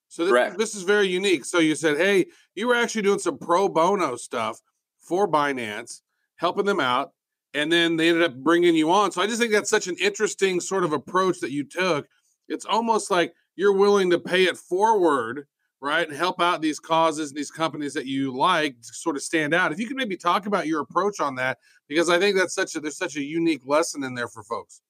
So 0.08 0.24
this, 0.24 0.56
this 0.56 0.74
is 0.74 0.82
very 0.84 1.06
unique. 1.06 1.44
So 1.44 1.58
you 1.58 1.74
said, 1.74 1.98
hey, 1.98 2.26
you 2.54 2.66
were 2.66 2.74
actually 2.74 3.02
doing 3.02 3.18
some 3.18 3.38
pro 3.38 3.68
bono 3.68 4.16
stuff 4.16 4.58
for 5.00 5.28
Binance, 5.28 6.00
helping 6.36 6.64
them 6.64 6.80
out, 6.80 7.12
and 7.52 7.70
then 7.70 7.96
they 7.96 8.08
ended 8.08 8.24
up 8.24 8.36
bringing 8.36 8.74
you 8.74 8.90
on. 8.90 9.12
So 9.12 9.20
I 9.20 9.26
just 9.26 9.38
think 9.38 9.52
that's 9.52 9.68
such 9.68 9.86
an 9.86 9.96
interesting 10.00 10.60
sort 10.60 10.84
of 10.84 10.92
approach 10.92 11.40
that 11.40 11.50
you 11.50 11.64
took. 11.64 12.06
It's 12.48 12.64
almost 12.64 13.10
like 13.10 13.34
you're 13.56 13.76
willing 13.76 14.10
to 14.10 14.18
pay 14.18 14.44
it 14.44 14.56
forward, 14.56 15.46
right, 15.80 16.08
and 16.08 16.16
help 16.16 16.40
out 16.40 16.60
these 16.60 16.80
causes 16.80 17.30
and 17.30 17.38
these 17.38 17.50
companies 17.50 17.94
that 17.94 18.06
you 18.06 18.36
like 18.36 18.80
to 18.80 18.94
sort 18.94 19.16
of 19.16 19.22
stand 19.22 19.54
out. 19.54 19.72
If 19.72 19.78
you 19.78 19.86
could 19.86 19.96
maybe 19.96 20.16
talk 20.16 20.46
about 20.46 20.66
your 20.66 20.80
approach 20.80 21.20
on 21.20 21.34
that, 21.36 21.58
because 21.88 22.10
I 22.10 22.18
think 22.18 22.36
that's 22.36 22.54
such 22.54 22.74
a 22.74 22.80
there's 22.80 22.96
such 22.96 23.16
a 23.16 23.22
unique 23.22 23.62
lesson 23.64 24.04
in 24.04 24.14
there 24.14 24.28
for 24.28 24.42
folks. 24.42 24.80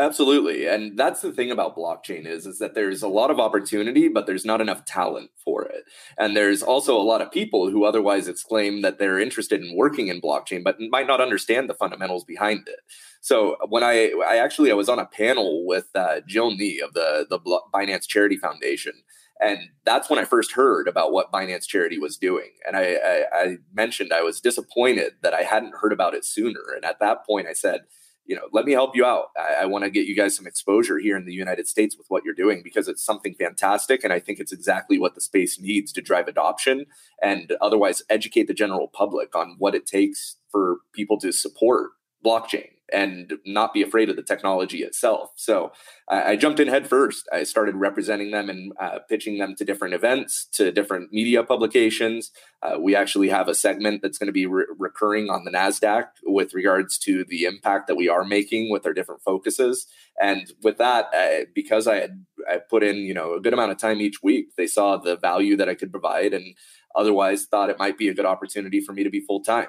Absolutely. 0.00 0.68
And 0.68 0.96
that's 0.96 1.22
the 1.22 1.32
thing 1.32 1.50
about 1.50 1.76
blockchain 1.76 2.24
is 2.24 2.46
is 2.46 2.60
that 2.60 2.76
there's 2.76 3.02
a 3.02 3.08
lot 3.08 3.32
of 3.32 3.40
opportunity 3.40 4.06
but 4.06 4.26
there's 4.26 4.44
not 4.44 4.60
enough 4.60 4.84
talent 4.84 5.30
for 5.44 5.64
it. 5.64 5.82
And 6.16 6.36
there's 6.36 6.62
also 6.62 6.96
a 6.96 7.02
lot 7.02 7.20
of 7.20 7.32
people 7.32 7.68
who 7.68 7.84
otherwise 7.84 8.28
exclaim 8.28 8.82
that 8.82 9.00
they're 9.00 9.18
interested 9.18 9.60
in 9.60 9.76
working 9.76 10.06
in 10.06 10.20
blockchain 10.20 10.62
but 10.62 10.76
might 10.90 11.08
not 11.08 11.20
understand 11.20 11.68
the 11.68 11.74
fundamentals 11.74 12.22
behind 12.22 12.68
it. 12.68 12.78
So 13.20 13.56
when 13.68 13.82
I 13.82 14.12
I 14.24 14.36
actually 14.36 14.70
I 14.70 14.74
was 14.74 14.88
on 14.88 15.00
a 15.00 15.06
panel 15.06 15.66
with 15.66 15.88
uh, 15.96 16.20
Jill 16.28 16.52
Nee 16.52 16.80
of 16.80 16.94
the 16.94 17.26
the 17.28 17.40
Binance 17.74 18.06
Charity 18.06 18.36
Foundation 18.36 18.92
and 19.40 19.68
that's 19.84 20.10
when 20.10 20.18
I 20.18 20.24
first 20.24 20.52
heard 20.52 20.88
about 20.88 21.12
what 21.12 21.32
Binance 21.32 21.66
Charity 21.66 21.98
was 21.98 22.16
doing. 22.16 22.50
And 22.66 22.76
I, 22.76 22.94
I, 22.94 23.24
I 23.32 23.56
mentioned 23.72 24.12
I 24.12 24.22
was 24.22 24.40
disappointed 24.40 25.14
that 25.22 25.34
I 25.34 25.42
hadn't 25.42 25.76
heard 25.80 25.92
about 25.92 26.14
it 26.14 26.24
sooner. 26.24 26.72
And 26.74 26.84
at 26.84 26.98
that 27.00 27.24
point, 27.24 27.46
I 27.46 27.52
said, 27.52 27.82
you 28.26 28.34
know, 28.34 28.48
let 28.52 28.64
me 28.64 28.72
help 28.72 28.96
you 28.96 29.04
out. 29.04 29.28
I, 29.38 29.62
I 29.62 29.64
want 29.66 29.84
to 29.84 29.90
get 29.90 30.06
you 30.06 30.16
guys 30.16 30.36
some 30.36 30.46
exposure 30.46 30.98
here 30.98 31.16
in 31.16 31.24
the 31.24 31.32
United 31.32 31.68
States 31.68 31.96
with 31.96 32.06
what 32.08 32.24
you're 32.24 32.34
doing 32.34 32.62
because 32.62 32.88
it's 32.88 33.04
something 33.04 33.34
fantastic. 33.34 34.02
And 34.02 34.12
I 34.12 34.18
think 34.18 34.40
it's 34.40 34.52
exactly 34.52 34.98
what 34.98 35.14
the 35.14 35.20
space 35.20 35.58
needs 35.60 35.92
to 35.92 36.02
drive 36.02 36.28
adoption 36.28 36.86
and 37.22 37.52
otherwise 37.60 38.02
educate 38.10 38.48
the 38.48 38.54
general 38.54 38.88
public 38.88 39.34
on 39.36 39.54
what 39.58 39.74
it 39.74 39.86
takes 39.86 40.36
for 40.50 40.78
people 40.92 41.18
to 41.20 41.32
support 41.32 41.90
blockchain 42.24 42.77
and 42.92 43.34
not 43.44 43.74
be 43.74 43.82
afraid 43.82 44.08
of 44.08 44.16
the 44.16 44.22
technology 44.22 44.82
itself. 44.82 45.30
So 45.36 45.72
I, 46.08 46.30
I 46.30 46.36
jumped 46.36 46.60
in 46.60 46.68
head 46.68 46.88
first. 46.88 47.28
I 47.32 47.44
started 47.44 47.74
representing 47.74 48.30
them 48.30 48.48
and 48.48 48.72
uh, 48.80 49.00
pitching 49.08 49.38
them 49.38 49.54
to 49.56 49.64
different 49.64 49.94
events, 49.94 50.46
to 50.52 50.72
different 50.72 51.12
media 51.12 51.42
publications. 51.42 52.30
Uh, 52.62 52.78
we 52.80 52.96
actually 52.96 53.28
have 53.28 53.48
a 53.48 53.54
segment 53.54 54.02
that's 54.02 54.18
going 54.18 54.26
to 54.26 54.32
be 54.32 54.46
re- 54.46 54.66
recurring 54.78 55.30
on 55.30 55.44
the 55.44 55.50
NASDAQ 55.50 56.06
with 56.24 56.54
regards 56.54 56.98
to 56.98 57.24
the 57.24 57.44
impact 57.44 57.86
that 57.88 57.96
we 57.96 58.08
are 58.08 58.24
making 58.24 58.70
with 58.70 58.86
our 58.86 58.92
different 58.92 59.22
focuses. 59.22 59.86
And 60.20 60.52
with 60.62 60.78
that, 60.78 61.06
uh, 61.14 61.46
because 61.54 61.86
I 61.86 61.96
had 61.96 62.24
I 62.50 62.58
put 62.58 62.82
in 62.82 62.96
you 62.96 63.14
know 63.14 63.34
a 63.34 63.40
good 63.40 63.52
amount 63.52 63.72
of 63.72 63.78
time 63.78 64.00
each 64.00 64.22
week, 64.22 64.48
they 64.56 64.66
saw 64.66 64.96
the 64.96 65.16
value 65.16 65.56
that 65.56 65.68
I 65.68 65.74
could 65.74 65.92
provide, 65.92 66.32
and 66.32 66.54
otherwise 66.96 67.46
thought 67.46 67.70
it 67.70 67.78
might 67.78 67.98
be 67.98 68.08
a 68.08 68.14
good 68.14 68.26
opportunity 68.26 68.80
for 68.80 68.92
me 68.92 69.04
to 69.04 69.10
be 69.10 69.20
full 69.20 69.42
time. 69.42 69.68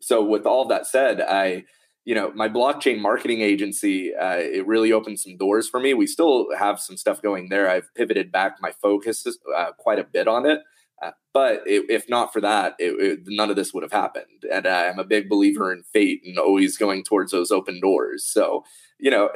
So 0.00 0.22
with 0.22 0.46
all 0.46 0.66
that 0.68 0.86
said, 0.86 1.20
I 1.20 1.64
you 2.06 2.14
know 2.14 2.32
my 2.34 2.48
blockchain 2.48 3.00
marketing 3.00 3.42
agency 3.42 4.14
uh, 4.14 4.36
it 4.36 4.66
really 4.66 4.92
opened 4.92 5.20
some 5.20 5.36
doors 5.36 5.68
for 5.68 5.80
me. 5.80 5.92
We 5.92 6.06
still 6.06 6.46
have 6.56 6.80
some 6.80 6.96
stuff 6.96 7.20
going 7.20 7.50
there. 7.50 7.68
I've 7.68 7.92
pivoted 7.94 8.32
back 8.32 8.56
my 8.60 8.72
focus 8.80 9.26
uh, 9.54 9.72
quite 9.76 9.98
a 9.98 10.04
bit 10.04 10.26
on 10.26 10.46
it. 10.46 10.60
Uh, 11.02 11.10
but 11.34 11.62
it, 11.66 11.84
if 11.90 12.08
not 12.08 12.32
for 12.32 12.40
that 12.40 12.74
it, 12.78 12.94
it, 12.98 13.18
none 13.26 13.50
of 13.50 13.56
this 13.56 13.74
would 13.74 13.82
have 13.82 13.92
happened. 13.92 14.44
And 14.50 14.66
i'm 14.66 14.98
a 14.98 15.04
big 15.04 15.28
believer 15.28 15.72
in 15.72 15.82
fate 15.82 16.22
and 16.24 16.38
always 16.38 16.78
going 16.78 17.04
towards 17.04 17.32
those 17.32 17.50
open 17.50 17.80
doors. 17.80 18.26
So 18.26 18.64
you 18.98 19.10
know 19.10 19.28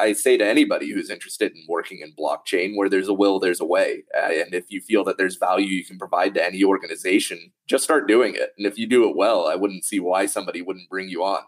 i 0.00 0.12
say 0.12 0.36
to 0.38 0.46
anybody 0.46 0.90
who's 0.90 1.10
interested 1.10 1.52
in 1.52 1.66
working 1.68 1.98
in 1.98 2.14
blockchain 2.14 2.76
where 2.76 2.88
there's 2.88 3.08
a 3.08 3.12
will 3.12 3.40
there's 3.40 3.60
a 3.60 3.64
way. 3.64 4.04
Uh, 4.16 4.30
and 4.30 4.54
if 4.54 4.66
you 4.68 4.80
feel 4.80 5.02
that 5.04 5.18
there's 5.18 5.36
value 5.36 5.66
you 5.66 5.84
can 5.84 5.98
provide 5.98 6.34
to 6.34 6.44
any 6.44 6.62
organization 6.62 7.50
just 7.66 7.82
start 7.82 8.06
doing 8.06 8.36
it. 8.36 8.52
And 8.56 8.66
if 8.66 8.78
you 8.78 8.86
do 8.86 9.10
it 9.10 9.16
well 9.16 9.48
i 9.48 9.56
wouldn't 9.56 9.84
see 9.84 9.98
why 9.98 10.26
somebody 10.26 10.62
wouldn't 10.62 10.88
bring 10.88 11.08
you 11.08 11.24
on 11.24 11.42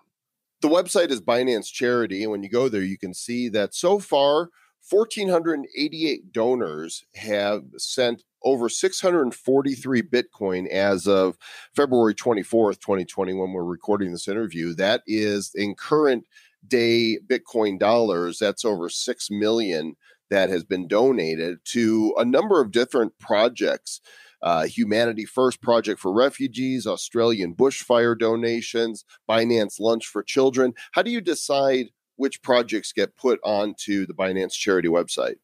the 0.64 0.70
website 0.70 1.10
is 1.10 1.20
Binance 1.20 1.70
Charity, 1.70 2.22
and 2.22 2.32
when 2.32 2.42
you 2.42 2.48
go 2.48 2.70
there, 2.70 2.80
you 2.80 2.96
can 2.96 3.12
see 3.12 3.50
that 3.50 3.74
so 3.74 3.98
far, 3.98 4.48
1,488 4.88 6.32
donors 6.32 7.04
have 7.16 7.64
sent 7.76 8.24
over 8.42 8.70
643 8.70 10.02
Bitcoin 10.02 10.66
as 10.68 11.06
of 11.06 11.36
February 11.76 12.14
24th, 12.14 12.80
2020, 12.80 13.34
when 13.34 13.52
we're 13.52 13.62
recording 13.62 14.10
this 14.10 14.26
interview. 14.26 14.72
That 14.72 15.02
is 15.06 15.50
in 15.54 15.74
current 15.74 16.24
day 16.66 17.18
Bitcoin 17.26 17.78
dollars, 17.78 18.38
that's 18.38 18.64
over 18.64 18.88
6 18.88 19.30
million 19.30 19.96
that 20.30 20.48
has 20.48 20.64
been 20.64 20.88
donated 20.88 21.58
to 21.66 22.14
a 22.16 22.24
number 22.24 22.62
of 22.62 22.72
different 22.72 23.18
projects 23.18 24.00
uh, 24.42 24.64
Humanity 24.64 25.24
First 25.24 25.60
Project 25.60 26.00
for 26.00 26.12
Refugees, 26.12 26.86
Australian 26.86 27.54
bushfire 27.54 28.18
donations, 28.18 29.04
Binance 29.28 29.80
Lunch 29.80 30.06
for 30.06 30.22
Children. 30.22 30.74
How 30.92 31.02
do 31.02 31.10
you 31.10 31.20
decide 31.20 31.86
which 32.16 32.42
projects 32.42 32.92
get 32.92 33.16
put 33.16 33.40
onto 33.42 34.06
the 34.06 34.14
Binance 34.14 34.52
charity 34.52 34.88
website? 34.88 35.36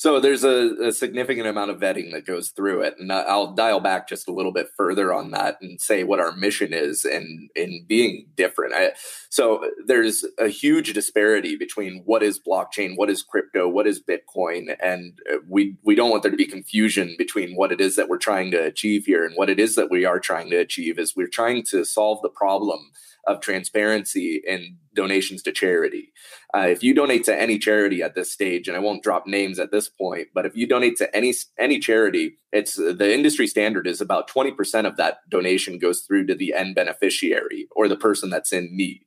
So 0.00 0.18
there's 0.18 0.44
a, 0.44 0.76
a, 0.82 0.92
significant 0.92 1.46
amount 1.46 1.70
of 1.70 1.78
vetting 1.78 2.12
that 2.12 2.24
goes 2.24 2.48
through 2.48 2.80
it, 2.80 2.94
and 2.98 3.12
I'll 3.12 3.52
dial 3.52 3.80
back 3.80 4.08
just 4.08 4.30
a 4.30 4.32
little 4.32 4.50
bit 4.50 4.68
further 4.74 5.12
on 5.12 5.30
that 5.32 5.60
and 5.60 5.78
say 5.78 6.04
what 6.04 6.18
our 6.18 6.34
mission 6.34 6.72
is 6.72 7.04
in 7.04 7.50
in 7.54 7.84
being 7.86 8.24
different. 8.34 8.72
I, 8.74 8.92
so 9.28 9.62
there's 9.84 10.24
a 10.38 10.48
huge 10.48 10.94
disparity 10.94 11.54
between 11.54 12.00
what 12.06 12.22
is 12.22 12.40
blockchain, 12.40 12.96
what 12.96 13.10
is 13.10 13.22
crypto, 13.22 13.68
what 13.68 13.86
is 13.86 14.02
Bitcoin, 14.02 14.74
and 14.82 15.18
we 15.46 15.76
we 15.84 15.94
don't 15.94 16.08
want 16.08 16.22
there 16.22 16.32
to 16.32 16.36
be 16.38 16.46
confusion 16.46 17.14
between 17.18 17.54
what 17.54 17.70
it 17.70 17.78
is 17.78 17.96
that 17.96 18.08
we're 18.08 18.16
trying 18.16 18.50
to 18.52 18.56
achieve 18.56 19.04
here 19.04 19.26
and 19.26 19.34
what 19.36 19.50
it 19.50 19.60
is 19.60 19.74
that 19.74 19.90
we 19.90 20.06
are 20.06 20.18
trying 20.18 20.48
to 20.48 20.56
achieve. 20.56 20.98
Is 20.98 21.14
we're 21.14 21.26
trying 21.26 21.62
to 21.64 21.84
solve 21.84 22.22
the 22.22 22.30
problem 22.30 22.90
of 23.26 23.40
transparency 23.40 24.42
in 24.46 24.76
donations 24.94 25.42
to 25.42 25.52
charity. 25.52 26.12
Uh, 26.54 26.66
if 26.68 26.82
you 26.82 26.94
donate 26.94 27.24
to 27.24 27.40
any 27.40 27.58
charity 27.58 28.02
at 28.02 28.14
this 28.14 28.32
stage, 28.32 28.66
and 28.66 28.76
I 28.76 28.80
won't 28.80 29.02
drop 29.02 29.26
names 29.26 29.58
at 29.58 29.70
this 29.70 29.88
point, 29.88 30.28
but 30.34 30.46
if 30.46 30.56
you 30.56 30.66
donate 30.66 30.96
to 30.96 31.14
any 31.14 31.34
any 31.58 31.78
charity, 31.78 32.36
it's 32.52 32.74
the 32.74 33.14
industry 33.14 33.46
standard 33.46 33.86
is 33.86 34.00
about 34.00 34.28
twenty 34.28 34.52
percent 34.52 34.86
of 34.86 34.96
that 34.96 35.18
donation 35.28 35.78
goes 35.78 36.00
through 36.00 36.26
to 36.26 36.34
the 36.34 36.54
end 36.54 36.74
beneficiary 36.74 37.68
or 37.72 37.88
the 37.88 37.96
person 37.96 38.30
that's 38.30 38.52
in 38.52 38.68
need. 38.76 39.04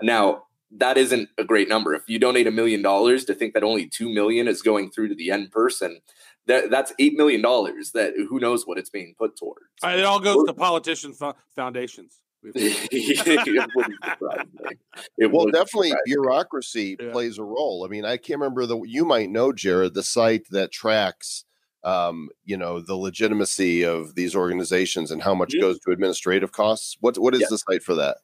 Now, 0.00 0.44
that 0.70 0.96
isn't 0.96 1.28
a 1.38 1.44
great 1.44 1.68
number. 1.68 1.94
If 1.94 2.08
you 2.08 2.18
donate 2.18 2.46
a 2.46 2.50
million 2.50 2.82
dollars 2.82 3.24
to 3.26 3.34
think 3.34 3.54
that 3.54 3.64
only 3.64 3.88
two 3.88 4.08
million 4.08 4.48
is 4.48 4.62
going 4.62 4.90
through 4.90 5.08
to 5.08 5.14
the 5.14 5.30
end 5.30 5.50
person, 5.50 6.00
that 6.46 6.70
that's 6.70 6.92
eight 6.98 7.14
million 7.14 7.42
dollars. 7.42 7.92
That 7.92 8.14
who 8.28 8.38
knows 8.38 8.66
what 8.66 8.78
it's 8.78 8.90
being 8.90 9.14
put 9.18 9.36
towards. 9.36 9.66
It 9.82 10.04
all 10.04 10.20
goes 10.20 10.44
to 10.46 10.54
politician 10.54 11.14
foundations. 11.54 12.20
it 15.18 15.32
well, 15.32 15.46
definitely 15.46 15.92
bureaucracy 16.04 16.96
yeah. 17.00 17.10
plays 17.12 17.38
a 17.38 17.44
role. 17.44 17.84
I 17.84 17.88
mean, 17.88 18.04
I 18.04 18.16
can't 18.16 18.40
remember 18.40 18.66
the 18.66 18.80
you 18.82 19.04
might 19.04 19.30
know, 19.30 19.52
Jarred, 19.52 19.94
the 19.94 20.02
site 20.02 20.46
that 20.50 20.72
tracks 20.72 21.44
um, 21.86 22.30
you 22.44 22.56
know, 22.56 22.80
the 22.80 22.96
legitimacy 22.96 23.84
of 23.84 24.16
these 24.16 24.34
organizations 24.34 25.12
and 25.12 25.22
how 25.22 25.34
much 25.34 25.50
mm-hmm. 25.50 25.60
goes 25.60 25.78
to 25.80 25.92
administrative 25.92 26.50
costs. 26.52 26.96
What 27.00 27.16
what 27.16 27.34
is 27.34 27.42
yeah. 27.42 27.46
the 27.50 27.58
site 27.58 27.82
for 27.82 27.94
that? 27.94 28.18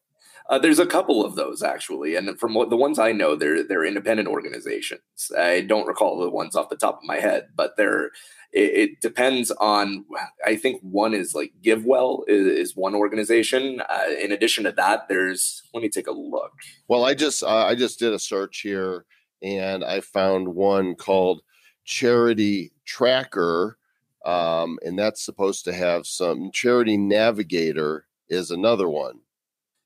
Uh, 0.49 0.59
there's 0.59 0.79
a 0.79 0.87
couple 0.87 1.25
of 1.25 1.37
those 1.37 1.63
actually, 1.63 2.17
and 2.17 2.39
from 2.39 2.55
the 2.55 2.77
ones 2.77 2.99
I 2.99 3.13
know, 3.13 3.37
they're 3.37 3.63
they're 3.63 3.85
independent 3.85 4.29
organizations. 4.29 5.01
I 5.37 5.61
don't 5.61 5.87
recall 5.87 6.19
the 6.19 6.31
ones 6.31 6.57
off 6.57 6.69
the 6.69 6.77
top 6.77 6.99
of 6.99 7.05
my 7.05 7.21
head, 7.21 7.49
but 7.55 7.77
they're 7.77 8.11
it, 8.53 8.75
it 8.75 9.01
depends 9.01 9.51
on. 9.53 10.05
I 10.45 10.57
think 10.57 10.81
one 10.83 11.15
is 11.15 11.35
like 11.35 11.53
GiveWell 11.63 12.25
is, 12.29 12.47
is 12.47 12.77
one 12.77 12.95
organization. 12.95 13.83
Uh, 13.89 14.11
in 14.21 14.33
addition 14.33 14.65
to 14.65 14.73
that, 14.73 15.09
there's 15.09 15.63
let 15.73 15.83
me 15.83 15.89
take 15.89 16.07
a 16.07 16.13
look. 16.13 16.53
Well, 16.89 17.05
I 17.05 17.15
just 17.15 17.43
uh, 17.43 17.67
I 17.67 17.75
just 17.75 17.99
did 17.99 18.13
a 18.13 18.19
search 18.19 18.61
here, 18.61 19.05
and 19.43 19.85
I 19.85 20.01
found 20.01 20.49
one 20.49 20.95
called 20.95 21.43
Charity 21.85 22.73
Tracker, 22.85 23.79
um, 24.25 24.79
and 24.85 24.99
that's 24.99 25.25
supposed 25.25 25.65
to 25.65 25.73
have 25.73 26.07
some 26.07 26.51
Charity 26.53 26.97
Navigator 26.97 28.07
is 28.29 28.51
another 28.51 28.89
one 28.89 29.21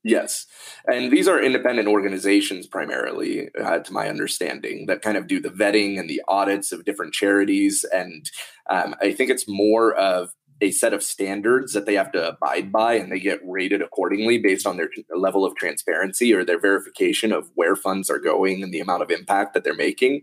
Yes. 0.07 0.47
And 0.87 1.11
these 1.11 1.27
are 1.27 1.43
independent 1.43 1.89
organizations 1.89 2.69
primarily, 2.69 3.49
uh, 3.61 3.81
to 3.81 3.93
my 3.93 4.09
understanding, 4.09 4.87
that 4.87 5.03
kind 5.03 5.17
of 5.17 5.27
do 5.27 5.41
the 5.41 5.49
vetting 5.49 5.99
and 5.99 6.09
the 6.09 6.23
audits 6.29 6.71
of 6.71 6.85
different 6.85 7.13
charities. 7.13 7.85
And 7.93 8.31
um, 8.71 8.95
I 9.03 9.13
think 9.13 9.31
it's 9.31 9.49
more 9.49 9.95
of 9.95 10.31
a 10.61 10.71
set 10.71 10.95
of 10.95 11.03
standards 11.03 11.73
that 11.73 11.87
they 11.87 11.95
have 11.95 12.13
to 12.13 12.29
abide 12.29 12.71
by 12.71 12.95
and 12.95 13.11
they 13.11 13.19
get 13.19 13.41
rated 13.45 13.83
accordingly 13.83 14.39
based 14.39 14.65
on 14.65 14.77
their 14.77 14.89
level 15.15 15.45
of 15.45 15.57
transparency 15.57 16.33
or 16.33 16.45
their 16.45 16.61
verification 16.61 17.33
of 17.33 17.51
where 17.57 17.75
funds 17.75 18.09
are 18.09 18.21
going 18.21 18.63
and 18.63 18.73
the 18.73 18.81
amount 18.81 19.03
of 19.03 19.11
impact 19.11 19.55
that 19.55 19.65
they're 19.65 19.75
making 19.75 20.23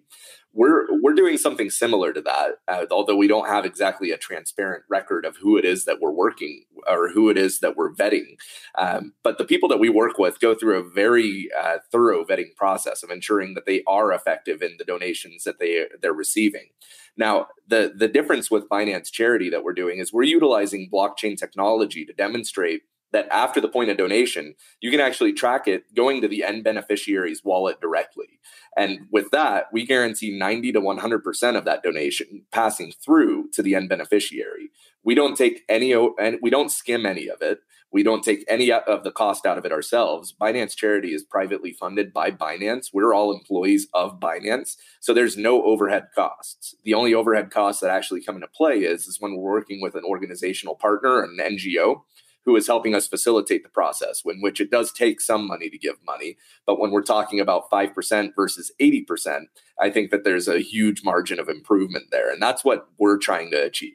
we're 0.53 0.86
we're 1.01 1.13
doing 1.13 1.38
something 1.38 1.69
similar 1.69 2.13
to 2.13 2.22
that 2.22 2.60
uh, 2.67 2.86
although 2.91 3.15
we 3.15 3.27
don't 3.27 3.48
have 3.48 3.65
exactly 3.65 4.12
a 4.12 4.17
transparent 4.17 4.83
record 4.89 5.25
of 5.25 5.38
who 5.38 5.57
it 5.57 5.65
is 5.65 5.86
that 5.86 6.00
we're 6.00 6.12
working 6.12 6.63
or 6.88 7.10
who 7.10 7.29
it 7.29 7.38
is 7.38 7.60
that 7.60 7.75
we're 7.75 7.93
vetting. 7.93 8.38
Um, 8.77 9.13
but 9.24 9.38
the 9.38 9.45
people 9.45 9.69
that 9.69 9.79
we 9.79 9.89
work 9.89 10.17
with 10.17 10.39
go 10.39 10.53
through 10.53 10.79
a 10.79 10.89
very 10.89 11.50
uh, 11.60 11.77
thorough 11.91 12.24
vetting 12.24 12.55
process 12.55 13.03
of 13.03 13.10
ensuring 13.10 13.53
that 13.55 13.65
they 13.65 13.83
are 13.88 14.13
effective 14.13 14.62
in 14.62 14.75
the 14.77 14.86
donations 14.86 15.43
that 15.43 15.60
they 15.60 15.86
they're 16.01 16.13
receiving. 16.13 16.69
Now 17.17 17.48
the 17.67 17.91
the 17.95 18.07
difference 18.07 18.51
with 18.51 18.69
Binance 18.69 19.12
Charity 19.12 19.50
that 19.50 19.63
we're 19.63 19.74
doing 19.74 20.00
is 20.00 20.13
we're 20.13 20.24
utilizing 20.24 20.89
blockchain 20.91 21.38
technology 21.38 22.05
to 22.05 22.13
demonstrate 22.13 22.83
that 23.13 23.27
after 23.32 23.62
the 23.62 23.70
point 23.70 23.89
of 23.89 23.98
donation, 23.98 24.55
you 24.82 24.91
can 24.91 25.00
actually 25.00 25.32
track 25.32 25.67
it 25.67 25.96
going 25.96 26.20
to 26.22 26.27
the 26.27 26.43
end 26.43 26.63
beneficiary's 26.63 27.43
wallet 27.43 27.79
directly. 27.79 28.39
And 28.75 29.01
with 29.12 29.29
that, 29.32 29.65
we 29.72 29.86
guarantee 29.86 30.38
90 30.38 30.74
to 30.74 30.82
100% 30.82 31.58
of 31.58 31.65
that 31.65 31.84
donation 31.84 32.46
passing 32.51 32.91
through 32.91 33.50
to 33.51 33.62
the 33.62 33.75
end 33.75 33.88
beneficiary. 33.88 34.72
We 35.03 35.15
don't 35.15 35.38
take 35.38 35.63
any 35.70 35.93
and 35.93 36.39
we 36.41 36.50
don't 36.50 36.72
skim 36.72 37.05
any 37.05 37.27
of 37.27 37.41
it. 37.41 37.60
We 37.91 38.01
don't 38.01 38.24
take 38.24 38.43
any 38.48 38.72
of 38.72 39.03
the 39.03 39.12
cost 39.12 39.46
out 39.46 39.60
of 39.60 39.65
it 39.65 39.72
ourselves. 39.72 40.34
Binance 40.41 40.75
Charity 40.75 41.13
is 41.13 41.22
privately 41.22 41.72
funded 41.72 42.12
by 42.12 42.32
Binance. 42.32 42.88
We're 42.91 43.13
all 43.13 43.32
employees 43.32 43.88
of 43.93 44.20
Binance. 44.20 44.77
So 45.00 45.13
there's 45.13 45.38
no 45.38 45.63
overhead 45.63 46.08
costs. 46.15 46.74
The 46.84 46.96
only 46.96 47.13
overhead 47.13 47.51
costs 47.51 47.82
that 47.82 47.91
actually 47.91 48.24
come 48.24 48.34
into 48.34 48.48
play 48.48 48.79
is, 48.79 49.05
is 49.05 49.22
when 49.22 49.36
we're 49.36 49.51
working 49.51 49.79
with 49.79 49.93
an 49.93 50.03
organizational 50.03 50.74
partner, 50.74 51.22
an 51.22 51.38
NGO, 51.39 52.01
who 52.45 52.55
is 52.55 52.67
helping 52.67 52.93
us 52.93 53.07
facilitate 53.07 53.63
the 53.63 53.69
process, 53.69 54.21
in 54.25 54.41
which 54.41 54.59
it 54.59 54.71
does 54.71 54.91
take 54.91 55.21
some 55.21 55.47
money 55.47 55.69
to 55.69 55.77
give 55.77 55.95
money. 56.05 56.38
But 56.65 56.79
when 56.79 56.91
we're 56.91 57.01
talking 57.03 57.39
about 57.39 57.69
5% 57.69 58.35
versus 58.35 58.71
80%, 58.81 59.43
I 59.79 59.89
think 59.89 60.12
that 60.12 60.23
there's 60.23 60.47
a 60.47 60.59
huge 60.59 61.03
margin 61.03 61.39
of 61.39 61.50
improvement 61.50 62.05
there. 62.12 62.31
And 62.31 62.41
that's 62.41 62.63
what 62.63 62.88
we're 62.97 63.17
trying 63.17 63.51
to 63.51 63.63
achieve. 63.63 63.93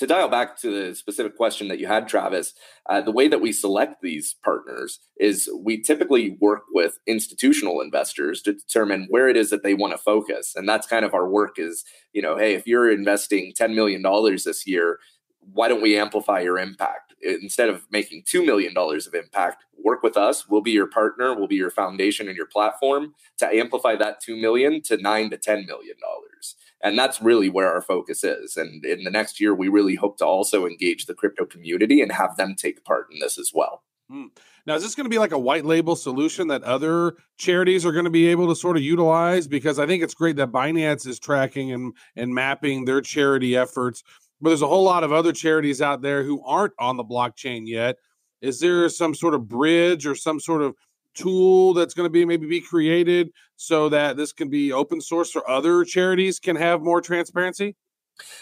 To 0.00 0.06
dial 0.06 0.28
back 0.30 0.58
to 0.60 0.70
the 0.70 0.94
specific 0.94 1.36
question 1.36 1.68
that 1.68 1.78
you 1.78 1.86
had, 1.86 2.08
Travis, 2.08 2.54
uh, 2.88 3.02
the 3.02 3.12
way 3.12 3.28
that 3.28 3.42
we 3.42 3.52
select 3.52 4.00
these 4.00 4.34
partners 4.42 4.98
is 5.18 5.50
we 5.62 5.78
typically 5.78 6.38
work 6.40 6.62
with 6.72 6.98
institutional 7.06 7.82
investors 7.82 8.40
to 8.42 8.54
determine 8.54 9.08
where 9.10 9.28
it 9.28 9.36
is 9.36 9.50
that 9.50 9.62
they 9.62 9.74
want 9.74 9.92
to 9.92 9.98
focus. 9.98 10.54
And 10.56 10.66
that's 10.66 10.86
kind 10.86 11.04
of 11.04 11.12
our 11.12 11.28
work 11.28 11.58
is, 11.58 11.84
you 12.14 12.22
know, 12.22 12.38
hey, 12.38 12.54
if 12.54 12.66
you're 12.66 12.90
investing 12.90 13.52
$10 13.52 13.74
million 13.74 14.02
this 14.02 14.66
year, 14.66 15.00
why 15.40 15.68
don't 15.68 15.82
we 15.82 15.98
amplify 15.98 16.40
your 16.40 16.58
impact? 16.58 17.14
Instead 17.22 17.68
of 17.68 17.86
making 17.90 18.22
$2 18.22 18.44
million 18.44 18.74
of 18.76 19.14
impact 19.14 19.64
work 19.82 20.02
with 20.02 20.16
us. 20.16 20.48
We'll 20.48 20.60
be 20.60 20.70
your 20.70 20.86
partner. 20.86 21.34
We'll 21.34 21.48
be 21.48 21.56
your 21.56 21.70
foundation 21.70 22.28
and 22.28 22.36
your 22.36 22.46
platform. 22.46 23.14
To 23.38 23.46
amplify 23.46 23.96
that 23.96 24.20
2 24.20 24.36
million 24.36 24.82
to 24.82 24.96
9 24.96 25.30
to 25.30 25.36
10 25.36 25.66
million 25.66 25.96
dollars. 26.00 26.56
And 26.82 26.98
that's 26.98 27.20
really 27.20 27.50
where 27.50 27.72
our 27.72 27.82
focus 27.82 28.24
is. 28.24 28.56
And 28.56 28.84
in 28.84 29.04
the 29.04 29.10
next 29.10 29.40
year 29.40 29.54
we 29.54 29.68
really 29.68 29.96
hope 29.96 30.16
to 30.18 30.26
also 30.26 30.66
engage 30.66 31.06
the 31.06 31.14
crypto 31.14 31.44
community 31.44 32.00
and 32.00 32.12
have 32.12 32.36
them 32.36 32.54
take 32.54 32.84
part 32.84 33.08
in 33.12 33.18
this 33.18 33.38
as 33.38 33.52
well. 33.54 33.82
Hmm. 34.10 34.26
Now, 34.66 34.74
is 34.74 34.82
this 34.82 34.94
going 34.94 35.04
to 35.04 35.10
be 35.10 35.18
like 35.18 35.32
a 35.32 35.38
white 35.38 35.64
label 35.64 35.96
solution 35.96 36.48
that 36.48 36.62
other 36.64 37.16
charities 37.38 37.86
are 37.86 37.92
going 37.92 38.04
to 38.04 38.10
be 38.10 38.28
able 38.28 38.48
to 38.48 38.56
sort 38.56 38.76
of 38.76 38.82
utilize? 38.82 39.46
Because 39.46 39.78
I 39.78 39.86
think 39.86 40.02
it's 40.02 40.14
great 40.14 40.36
that 40.36 40.52
Binance 40.52 41.06
is 41.06 41.18
tracking 41.18 41.72
and, 41.72 41.94
and 42.16 42.34
mapping 42.34 42.84
their 42.84 43.00
charity 43.00 43.56
efforts, 43.56 44.02
but 44.40 44.50
there's 44.50 44.62
a 44.62 44.68
whole 44.68 44.84
lot 44.84 45.04
of 45.04 45.12
other 45.12 45.32
charities 45.32 45.82
out 45.82 46.02
there 46.02 46.22
who 46.22 46.42
aren't 46.44 46.72
on 46.78 46.96
the 46.96 47.04
blockchain 47.04 47.62
yet. 47.66 47.96
Is 48.40 48.60
there 48.60 48.88
some 48.88 49.14
sort 49.14 49.34
of 49.34 49.48
bridge 49.48 50.06
or 50.06 50.14
some 50.14 50.40
sort 50.40 50.62
of 50.62 50.74
tool 51.14 51.74
that's 51.74 51.94
going 51.94 52.06
to 52.06 52.10
be 52.10 52.24
maybe 52.24 52.46
be 52.46 52.60
created 52.60 53.30
so 53.56 53.88
that 53.88 54.16
this 54.16 54.32
can 54.32 54.48
be 54.48 54.72
open 54.72 55.00
source 55.00 55.34
or 55.36 55.48
other 55.48 55.84
charities 55.84 56.38
can 56.38 56.56
have 56.56 56.80
more 56.80 57.00
transparency? 57.00 57.76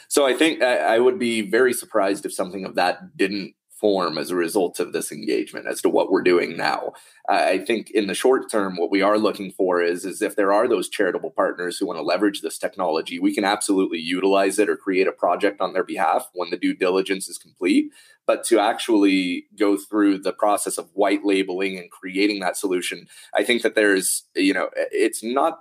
So 0.08 0.26
I 0.26 0.34
think 0.34 0.62
I, 0.62 0.96
I 0.96 0.98
would 0.98 1.18
be 1.18 1.42
very 1.42 1.72
surprised 1.72 2.26
if 2.26 2.32
something 2.32 2.64
of 2.64 2.74
that 2.76 3.16
didn't 3.16 3.54
form 3.80 4.18
as 4.18 4.30
a 4.30 4.36
result 4.36 4.80
of 4.80 4.92
this 4.92 5.12
engagement 5.12 5.66
as 5.66 5.80
to 5.82 5.88
what 5.88 6.10
we're 6.10 6.22
doing 6.22 6.56
now. 6.56 6.92
I 7.28 7.58
think 7.58 7.90
in 7.90 8.06
the 8.06 8.14
short 8.14 8.50
term, 8.50 8.76
what 8.76 8.90
we 8.90 9.02
are 9.02 9.18
looking 9.18 9.52
for 9.52 9.82
is, 9.82 10.04
is 10.04 10.22
if 10.22 10.36
there 10.36 10.52
are 10.52 10.66
those 10.66 10.88
charitable 10.88 11.30
partners 11.30 11.78
who 11.78 11.86
want 11.86 11.98
to 11.98 12.02
leverage 12.02 12.40
this 12.40 12.58
technology, 12.58 13.18
we 13.18 13.34
can 13.34 13.44
absolutely 13.44 13.98
utilize 13.98 14.58
it 14.58 14.68
or 14.68 14.76
create 14.76 15.06
a 15.06 15.12
project 15.12 15.60
on 15.60 15.72
their 15.72 15.84
behalf 15.84 16.28
when 16.34 16.50
the 16.50 16.56
due 16.56 16.74
diligence 16.74 17.28
is 17.28 17.38
complete. 17.38 17.92
But 18.26 18.44
to 18.44 18.58
actually 18.58 19.46
go 19.58 19.76
through 19.76 20.18
the 20.18 20.32
process 20.32 20.78
of 20.78 20.90
white 20.94 21.24
labeling 21.24 21.78
and 21.78 21.90
creating 21.90 22.40
that 22.40 22.56
solution, 22.56 23.06
I 23.34 23.44
think 23.44 23.62
that 23.62 23.74
there's, 23.74 24.24
you 24.34 24.52
know, 24.52 24.70
it's 24.74 25.22
not 25.22 25.60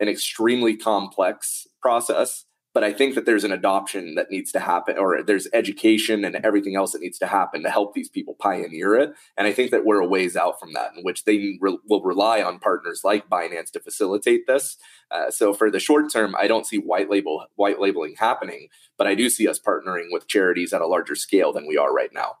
an 0.00 0.08
extremely 0.08 0.76
complex 0.76 1.66
process 1.80 2.44
but 2.76 2.84
I 2.84 2.92
think 2.92 3.14
that 3.14 3.24
there's 3.24 3.42
an 3.42 3.52
adoption 3.52 4.16
that 4.16 4.30
needs 4.30 4.52
to 4.52 4.60
happen, 4.60 4.98
or 4.98 5.22
there's 5.22 5.48
education 5.54 6.26
and 6.26 6.36
everything 6.44 6.76
else 6.76 6.92
that 6.92 7.00
needs 7.00 7.18
to 7.20 7.26
happen 7.26 7.62
to 7.62 7.70
help 7.70 7.94
these 7.94 8.10
people 8.10 8.36
pioneer 8.38 8.94
it. 8.96 9.14
And 9.38 9.46
I 9.46 9.54
think 9.54 9.70
that 9.70 9.86
we're 9.86 10.02
a 10.02 10.06
ways 10.06 10.36
out 10.36 10.60
from 10.60 10.74
that, 10.74 10.90
in 10.94 11.02
which 11.02 11.24
they 11.24 11.56
re- 11.58 11.78
will 11.88 12.02
rely 12.02 12.42
on 12.42 12.58
partners 12.58 13.00
like 13.02 13.30
Binance 13.30 13.70
to 13.70 13.80
facilitate 13.80 14.46
this. 14.46 14.76
Uh, 15.10 15.30
so 15.30 15.54
for 15.54 15.70
the 15.70 15.80
short 15.80 16.12
term, 16.12 16.36
I 16.38 16.48
don't 16.48 16.66
see 16.66 16.76
white 16.76 17.08
label 17.08 17.46
white 17.54 17.80
labeling 17.80 18.16
happening, 18.18 18.68
but 18.98 19.06
I 19.06 19.14
do 19.14 19.30
see 19.30 19.48
us 19.48 19.58
partnering 19.58 20.08
with 20.10 20.28
charities 20.28 20.74
at 20.74 20.82
a 20.82 20.86
larger 20.86 21.14
scale 21.14 21.54
than 21.54 21.66
we 21.66 21.78
are 21.78 21.94
right 21.94 22.12
now. 22.12 22.34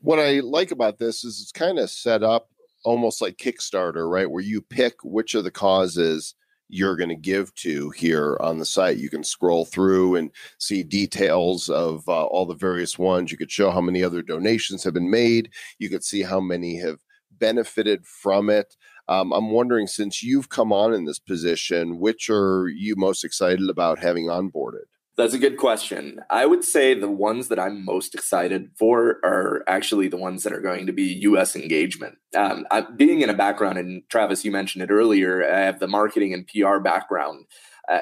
What 0.00 0.18
I 0.18 0.40
like 0.40 0.70
about 0.70 0.96
this 0.96 1.22
is 1.22 1.38
it's 1.38 1.52
kind 1.52 1.78
of 1.78 1.90
set 1.90 2.22
up 2.22 2.48
almost 2.82 3.20
like 3.20 3.36
Kickstarter, 3.36 4.10
right? 4.10 4.30
Where 4.30 4.42
you 4.42 4.62
pick 4.62 4.94
which 5.04 5.34
of 5.34 5.44
the 5.44 5.50
causes 5.50 6.34
you're 6.70 6.96
going 6.96 7.10
to 7.10 7.16
give 7.16 7.54
to 7.56 7.90
here 7.90 8.36
on 8.40 8.58
the 8.58 8.64
site. 8.64 8.96
You 8.96 9.10
can 9.10 9.24
scroll 9.24 9.64
through 9.64 10.16
and 10.16 10.30
see 10.58 10.82
details 10.82 11.68
of 11.68 12.08
uh, 12.08 12.24
all 12.24 12.46
the 12.46 12.54
various 12.54 12.98
ones. 12.98 13.30
You 13.30 13.38
could 13.38 13.50
show 13.50 13.70
how 13.70 13.80
many 13.80 14.02
other 14.02 14.22
donations 14.22 14.84
have 14.84 14.94
been 14.94 15.10
made. 15.10 15.50
You 15.78 15.90
could 15.90 16.04
see 16.04 16.22
how 16.22 16.40
many 16.40 16.78
have 16.78 16.98
benefited 17.38 18.06
from 18.06 18.50
it. 18.50 18.76
Um, 19.08 19.32
I'm 19.32 19.50
wondering, 19.50 19.88
since 19.88 20.22
you've 20.22 20.48
come 20.48 20.72
on 20.72 20.94
in 20.94 21.04
this 21.04 21.18
position, 21.18 21.98
which 21.98 22.30
are 22.30 22.68
you 22.68 22.94
most 22.96 23.24
excited 23.24 23.68
about 23.68 23.98
having 23.98 24.26
onboarded? 24.26 24.86
That's 25.20 25.34
a 25.34 25.38
good 25.38 25.58
question. 25.58 26.20
I 26.30 26.46
would 26.46 26.64
say 26.64 26.94
the 26.94 27.10
ones 27.10 27.48
that 27.48 27.58
I'm 27.58 27.84
most 27.84 28.14
excited 28.14 28.70
for 28.78 29.20
are 29.22 29.62
actually 29.66 30.08
the 30.08 30.16
ones 30.16 30.44
that 30.44 30.52
are 30.54 30.62
going 30.62 30.86
to 30.86 30.94
be 30.94 31.12
U.S. 31.28 31.54
engagement. 31.54 32.16
Um, 32.34 32.66
I, 32.70 32.80
being 32.80 33.20
in 33.20 33.28
a 33.28 33.34
background, 33.34 33.76
and 33.76 34.02
Travis, 34.08 34.46
you 34.46 34.50
mentioned 34.50 34.82
it 34.82 34.90
earlier, 34.90 35.46
I 35.46 35.60
have 35.60 35.78
the 35.78 35.86
marketing 35.86 36.32
and 36.32 36.46
PR 36.46 36.78
background. 36.78 37.44
Uh, 37.86 37.98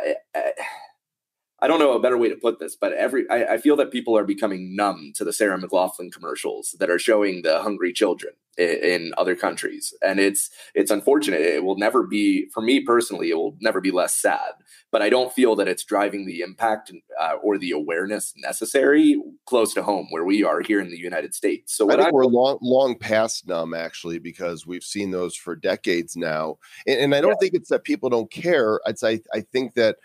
I 1.61 1.67
don't 1.67 1.81
know 1.81 1.93
a 1.93 2.01
better 2.01 2.17
way 2.17 2.29
to 2.29 2.37
put 2.37 2.61
this, 2.61 2.77
but 2.77 2.93
every 2.93 3.29
I, 3.31 3.55
I, 3.55 3.59
feel 3.59 3.75
that 3.77 3.91
people 3.91 4.17
are 4.17 4.25
becoming 4.25 4.77
numb 4.77 5.13
to 5.17 5.25
the 5.25 5.33
Sarah 5.33 5.59
McLachlan 5.59 6.13
commercials 6.13 6.77
that 6.79 6.89
are 6.89 7.01
showing 7.01 7.43
the 7.43 7.61
hungry 7.61 7.93
children 7.93 8.35
in, 8.57 8.69
in, 8.69 9.13
other 9.19 9.35
countries, 9.35 9.93
and 10.01 10.21
it's 10.21 10.51
it's 10.75 10.93
unfortunate. 10.93 11.41
It 11.41 11.65
will 11.65 11.77
never 11.77 12.05
be 12.05 12.49
for 12.55 12.61
me 12.61 12.81
personally. 12.81 13.31
It 13.31 13.35
will 13.35 13.57
never 13.61 13.81
be 13.81 13.91
less 13.91 14.15
sad, 14.15 14.53
but 14.93 15.03
I 15.03 15.11
don't 15.11 15.33
feel 15.33 15.57
that 15.57 15.67
it's 15.67 15.85
driving 15.85 16.27
the 16.27 16.43
impact 16.43 16.93
uh, 17.21 17.35
or 17.43 17.59
the 17.59 17.73
awareness 17.73 18.35
necessary 18.37 19.21
close 19.47 19.75
to 19.75 19.83
home 19.83 20.07
where 20.11 20.25
we 20.25 20.45
are 20.45 20.61
here 20.61 20.81
in 20.81 20.91
the 20.91 20.99
United 20.99 21.35
States. 21.35 21.75
So 21.77 21.91
I 21.91 21.97
think 21.97 22.09
I, 22.09 22.11
we're 22.13 22.27
long 22.27 22.59
long 22.63 22.97
past 22.97 23.49
numb 23.49 23.75
actually 23.75 24.21
because 24.21 24.65
we've 24.65 24.85
seen 24.85 25.11
those 25.11 25.35
for 25.35 25.57
decades 25.57 26.17
now, 26.17 26.59
and, 26.87 27.01
and 27.01 27.15
I 27.17 27.21
don't 27.21 27.31
yeah. 27.31 27.37
think 27.41 27.55
it's 27.55 27.71
that 27.71 27.83
people 27.83 28.11
don't 28.11 28.31
care. 28.31 28.79
It's 28.87 29.03
I 29.03 29.19
I 29.35 29.41
think 29.41 29.75
that 29.75 29.97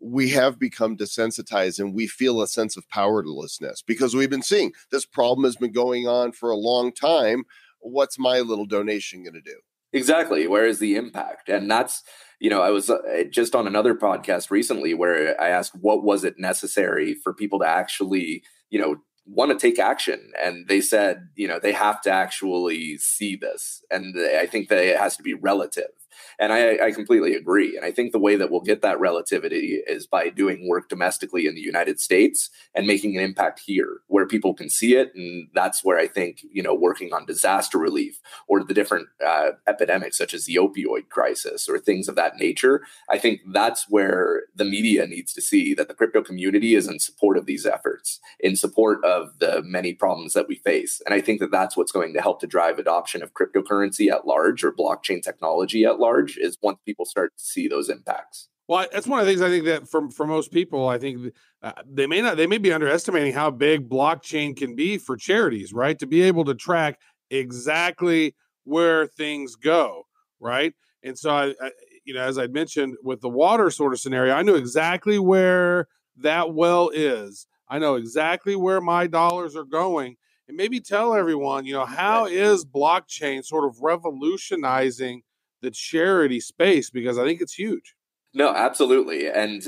we 0.00 0.30
have 0.30 0.58
become 0.58 0.96
desensitized 0.96 1.78
and 1.78 1.94
we 1.94 2.06
feel 2.06 2.40
a 2.40 2.48
sense 2.48 2.76
of 2.76 2.88
powerlessness 2.88 3.82
because 3.82 4.14
we've 4.14 4.30
been 4.30 4.42
seeing 4.42 4.72
this 4.90 5.04
problem 5.04 5.44
has 5.44 5.56
been 5.56 5.72
going 5.72 6.08
on 6.08 6.32
for 6.32 6.50
a 6.50 6.56
long 6.56 6.92
time. 6.92 7.44
What's 7.80 8.18
my 8.18 8.40
little 8.40 8.66
donation 8.66 9.22
going 9.22 9.34
to 9.34 9.40
do? 9.40 9.58
Exactly. 9.92 10.46
Where 10.46 10.66
is 10.66 10.78
the 10.78 10.96
impact? 10.96 11.48
And 11.48 11.70
that's, 11.70 12.02
you 12.38 12.48
know, 12.48 12.62
I 12.62 12.70
was 12.70 12.88
uh, 12.88 13.24
just 13.30 13.54
on 13.54 13.66
another 13.66 13.94
podcast 13.94 14.50
recently 14.50 14.94
where 14.94 15.40
I 15.40 15.48
asked, 15.48 15.74
what 15.74 16.04
was 16.04 16.24
it 16.24 16.38
necessary 16.38 17.14
for 17.14 17.34
people 17.34 17.58
to 17.58 17.66
actually, 17.66 18.42
you 18.70 18.80
know, 18.80 18.96
want 19.26 19.50
to 19.50 19.58
take 19.58 19.78
action 19.78 20.32
and 20.42 20.66
they 20.66 20.80
said 20.80 21.28
you 21.36 21.46
know 21.46 21.60
they 21.60 21.72
have 21.72 22.00
to 22.00 22.10
actually 22.10 22.96
see 22.96 23.36
this 23.36 23.84
and 23.90 24.16
i 24.36 24.44
think 24.44 24.68
that 24.68 24.78
it 24.78 24.98
has 24.98 25.16
to 25.16 25.22
be 25.22 25.34
relative 25.34 25.90
and 26.38 26.52
I, 26.52 26.86
I, 26.86 26.90
completely 26.92 27.34
agree. 27.34 27.76
And 27.76 27.84
I 27.84 27.90
think 27.90 28.12
the 28.12 28.18
way 28.18 28.36
that 28.36 28.50
we'll 28.50 28.60
get 28.60 28.82
that 28.82 29.00
relativity 29.00 29.82
is 29.86 30.06
by 30.06 30.28
doing 30.28 30.68
work 30.68 30.88
domestically 30.88 31.46
in 31.46 31.54
the 31.54 31.60
United 31.60 32.00
States 32.00 32.50
and 32.74 32.86
making 32.86 33.16
an 33.16 33.22
impact 33.22 33.62
here 33.66 34.00
where 34.08 34.26
people 34.26 34.54
can 34.54 34.68
see 34.68 34.94
it. 34.94 35.12
And 35.14 35.48
that's 35.54 35.84
where 35.84 35.98
I 35.98 36.06
think, 36.06 36.44
you 36.52 36.62
know, 36.62 36.74
working 36.74 37.12
on 37.12 37.26
disaster 37.26 37.78
relief 37.78 38.20
or 38.48 38.62
the 38.62 38.74
different 38.74 39.08
uh, 39.24 39.50
epidemics, 39.68 40.18
such 40.18 40.34
as 40.34 40.46
the 40.46 40.56
opioid 40.56 41.08
crisis 41.08 41.68
or 41.68 41.78
things 41.78 42.08
of 42.08 42.16
that 42.16 42.36
nature, 42.36 42.82
I 43.08 43.18
think 43.18 43.40
that's 43.52 43.86
where 43.88 44.44
the 44.54 44.64
media 44.64 45.06
needs 45.06 45.32
to 45.34 45.42
see 45.42 45.74
that 45.74 45.88
the 45.88 45.94
crypto 45.94 46.22
community 46.22 46.74
is 46.74 46.88
in 46.88 46.98
support 46.98 47.36
of 47.36 47.46
these 47.46 47.66
efforts, 47.66 48.20
in 48.38 48.56
support 48.56 49.04
of 49.04 49.38
the 49.38 49.62
many 49.62 49.92
problems 49.94 50.32
that 50.32 50.48
we 50.48 50.56
face. 50.56 51.00
And 51.04 51.14
I 51.14 51.20
think 51.20 51.40
that 51.40 51.50
that's 51.50 51.76
what's 51.76 51.92
going 51.92 52.14
to 52.14 52.20
help 52.20 52.40
to 52.40 52.46
drive 52.46 52.78
adoption 52.78 53.22
of 53.22 53.34
cryptocurrency 53.34 54.10
at 54.10 54.26
large 54.26 54.64
or 54.64 54.72
blockchain 54.72 55.22
technology 55.22 55.84
at 55.84 55.98
large 55.98 56.09
is 56.18 56.58
once 56.62 56.78
people 56.84 57.04
start 57.04 57.32
to 57.36 57.42
see 57.42 57.68
those 57.68 57.88
impacts. 57.88 58.48
Well, 58.68 58.86
that's 58.92 59.06
one 59.06 59.18
of 59.18 59.26
the 59.26 59.32
things 59.32 59.42
I 59.42 59.48
think 59.48 59.64
that 59.64 59.88
for 59.88 60.10
for 60.10 60.26
most 60.26 60.52
people, 60.52 60.88
I 60.88 60.98
think 60.98 61.34
uh, 61.60 61.72
they 61.84 62.06
may 62.06 62.22
not 62.22 62.36
they 62.36 62.46
may 62.46 62.58
be 62.58 62.72
underestimating 62.72 63.32
how 63.32 63.50
big 63.50 63.88
blockchain 63.88 64.56
can 64.56 64.76
be 64.76 64.96
for 64.96 65.16
charities, 65.16 65.72
right? 65.72 65.98
To 65.98 66.06
be 66.06 66.22
able 66.22 66.44
to 66.44 66.54
track 66.54 67.00
exactly 67.30 68.36
where 68.64 69.06
things 69.06 69.56
go, 69.56 70.04
right? 70.38 70.72
And 71.02 71.18
so 71.18 71.30
I, 71.30 71.54
I 71.60 71.72
you 72.04 72.14
know, 72.14 72.22
as 72.22 72.38
I 72.38 72.46
mentioned 72.46 72.96
with 73.02 73.20
the 73.20 73.28
water 73.28 73.70
sort 73.70 73.92
of 73.92 74.00
scenario, 74.00 74.34
I 74.34 74.42
knew 74.42 74.54
exactly 74.54 75.18
where 75.18 75.88
that 76.16 76.54
well 76.54 76.90
is. 76.94 77.46
I 77.68 77.78
know 77.78 77.96
exactly 77.96 78.56
where 78.56 78.80
my 78.80 79.06
dollars 79.06 79.56
are 79.56 79.64
going. 79.64 80.16
And 80.48 80.56
maybe 80.56 80.80
tell 80.80 81.14
everyone, 81.14 81.64
you 81.64 81.72
know, 81.72 81.84
how 81.84 82.26
is 82.26 82.64
blockchain 82.64 83.44
sort 83.44 83.64
of 83.64 83.80
revolutionizing 83.80 85.22
the 85.62 85.70
charity 85.70 86.40
space 86.40 86.90
because 86.90 87.18
I 87.18 87.24
think 87.24 87.40
it's 87.40 87.54
huge. 87.54 87.94
No, 88.32 88.54
absolutely. 88.54 89.26
And 89.26 89.62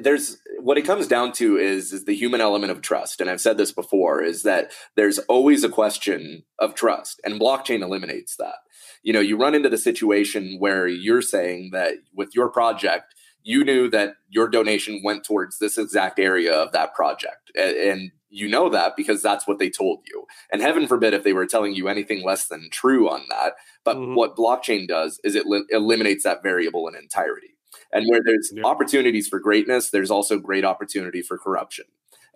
there's 0.00 0.38
what 0.58 0.76
it 0.76 0.82
comes 0.82 1.06
down 1.06 1.32
to 1.34 1.56
is 1.56 1.92
is 1.92 2.04
the 2.04 2.16
human 2.16 2.40
element 2.40 2.72
of 2.72 2.80
trust. 2.80 3.20
And 3.20 3.30
I've 3.30 3.40
said 3.40 3.58
this 3.58 3.70
before 3.70 4.22
is 4.22 4.42
that 4.42 4.72
there's 4.96 5.20
always 5.20 5.62
a 5.62 5.68
question 5.68 6.42
of 6.58 6.74
trust 6.74 7.20
and 7.24 7.40
blockchain 7.40 7.80
eliminates 7.80 8.36
that. 8.36 8.56
You 9.04 9.12
know, 9.12 9.20
you 9.20 9.36
run 9.36 9.54
into 9.54 9.68
the 9.68 9.78
situation 9.78 10.56
where 10.58 10.88
you're 10.88 11.22
saying 11.22 11.70
that 11.72 11.94
with 12.12 12.34
your 12.34 12.48
project 12.48 13.14
you 13.44 13.64
knew 13.64 13.90
that 13.90 14.14
your 14.28 14.48
donation 14.48 15.00
went 15.02 15.24
towards 15.24 15.58
this 15.58 15.78
exact 15.78 16.18
area 16.18 16.52
of 16.52 16.72
that 16.72 16.94
project 16.94 17.50
and 17.56 18.10
you 18.32 18.48
know 18.48 18.68
that 18.70 18.96
because 18.96 19.22
that's 19.22 19.46
what 19.46 19.58
they 19.58 19.70
told 19.70 20.00
you. 20.06 20.24
And 20.50 20.62
heaven 20.62 20.88
forbid 20.88 21.14
if 21.14 21.22
they 21.22 21.34
were 21.34 21.46
telling 21.46 21.74
you 21.74 21.88
anything 21.88 22.24
less 22.24 22.48
than 22.48 22.70
true 22.70 23.08
on 23.08 23.22
that. 23.28 23.54
But 23.84 23.96
mm-hmm. 23.96 24.14
what 24.14 24.36
blockchain 24.36 24.88
does 24.88 25.20
is 25.22 25.34
it 25.34 25.46
li- 25.46 25.66
eliminates 25.70 26.24
that 26.24 26.42
variable 26.42 26.88
in 26.88 26.96
entirety. 26.96 27.56
And 27.92 28.06
where 28.08 28.20
there's 28.24 28.50
yeah. 28.54 28.64
opportunities 28.64 29.28
for 29.28 29.38
greatness, 29.38 29.90
there's 29.90 30.10
also 30.10 30.38
great 30.38 30.64
opportunity 30.64 31.20
for 31.22 31.38
corruption. 31.38 31.84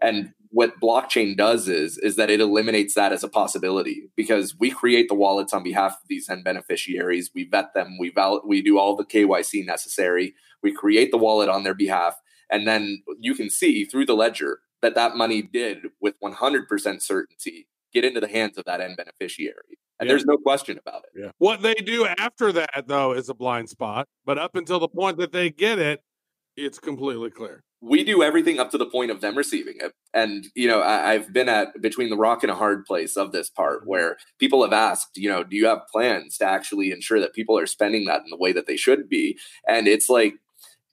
And 0.02 0.34
what 0.50 0.78
blockchain 0.80 1.36
does 1.36 1.68
is 1.68 1.96
is 1.98 2.16
that 2.16 2.30
it 2.30 2.40
eliminates 2.40 2.94
that 2.94 3.12
as 3.12 3.24
a 3.24 3.28
possibility 3.28 4.10
because 4.14 4.54
we 4.58 4.70
create 4.70 5.08
the 5.08 5.14
wallets 5.14 5.54
on 5.54 5.62
behalf 5.62 5.92
of 5.92 6.08
these 6.08 6.28
end 6.28 6.44
beneficiaries. 6.44 7.30
We 7.34 7.44
vet 7.48 7.72
them. 7.74 7.96
We 7.98 8.10
val- 8.10 8.42
we 8.46 8.60
do 8.60 8.78
all 8.78 8.96
the 8.96 9.04
KYC 9.04 9.64
necessary. 9.64 10.34
We 10.62 10.72
create 10.72 11.10
the 11.10 11.18
wallet 11.18 11.48
on 11.48 11.64
their 11.64 11.74
behalf, 11.74 12.20
and 12.50 12.68
then 12.68 13.02
you 13.18 13.34
can 13.34 13.48
see 13.48 13.84
through 13.84 14.06
the 14.06 14.14
ledger 14.14 14.60
that 14.82 14.94
that 14.94 15.16
money 15.16 15.42
did 15.42 15.78
with 16.00 16.14
100% 16.22 17.02
certainty 17.02 17.68
get 17.92 18.04
into 18.04 18.20
the 18.20 18.28
hands 18.28 18.58
of 18.58 18.64
that 18.66 18.80
end 18.80 18.96
beneficiary. 18.96 19.78
And 19.98 20.06
Yeah. 20.06 20.12
there's 20.12 20.26
no 20.26 20.36
question 20.36 20.78
about 20.78 21.04
it. 21.04 21.20
Yeah. 21.22 21.30
What 21.38 21.62
they 21.62 21.74
do 21.74 22.06
after 22.18 22.52
that, 22.52 22.84
though, 22.86 23.12
is 23.12 23.28
a 23.30 23.34
blind 23.34 23.70
spot. 23.70 24.06
But 24.26 24.38
up 24.38 24.54
until 24.54 24.78
the 24.78 24.88
point 24.88 25.16
that 25.18 25.32
they 25.32 25.50
get 25.50 25.78
it, 25.78 26.02
it's 26.56 26.78
completely 26.78 27.30
clear. 27.30 27.62
we 27.82 28.02
do 28.02 28.22
everything 28.22 28.58
up 28.58 28.70
to 28.70 28.78
the 28.78 28.86
point 28.86 29.10
of 29.10 29.20
them 29.20 29.36
receiving 29.36 29.74
it. 29.80 29.92
And, 30.14 30.46
you 30.54 30.66
know, 30.66 30.80
I, 30.80 31.12
I've 31.12 31.32
been 31.32 31.48
at 31.48 31.80
between 31.82 32.08
the 32.08 32.16
rock 32.16 32.42
and 32.42 32.50
a 32.50 32.54
hard 32.54 32.86
place 32.86 33.16
of 33.16 33.32
this 33.32 33.50
part 33.50 33.80
mm-hmm. 33.80 33.90
where 33.90 34.16
people 34.38 34.62
have 34.62 34.72
asked, 34.72 35.10
you 35.16 35.28
know, 35.28 35.44
do 35.44 35.54
you 35.56 35.66
have 35.66 35.86
plans 35.92 36.38
to 36.38 36.46
actually 36.46 36.90
ensure 36.90 37.20
that 37.20 37.34
people 37.34 37.58
are 37.58 37.66
spending 37.66 38.06
that 38.06 38.22
in 38.22 38.30
the 38.30 38.38
way 38.38 38.52
that 38.52 38.66
they 38.66 38.76
should 38.78 39.08
be? 39.08 39.38
And 39.68 39.86
it's 39.86 40.08
like, 40.08 40.34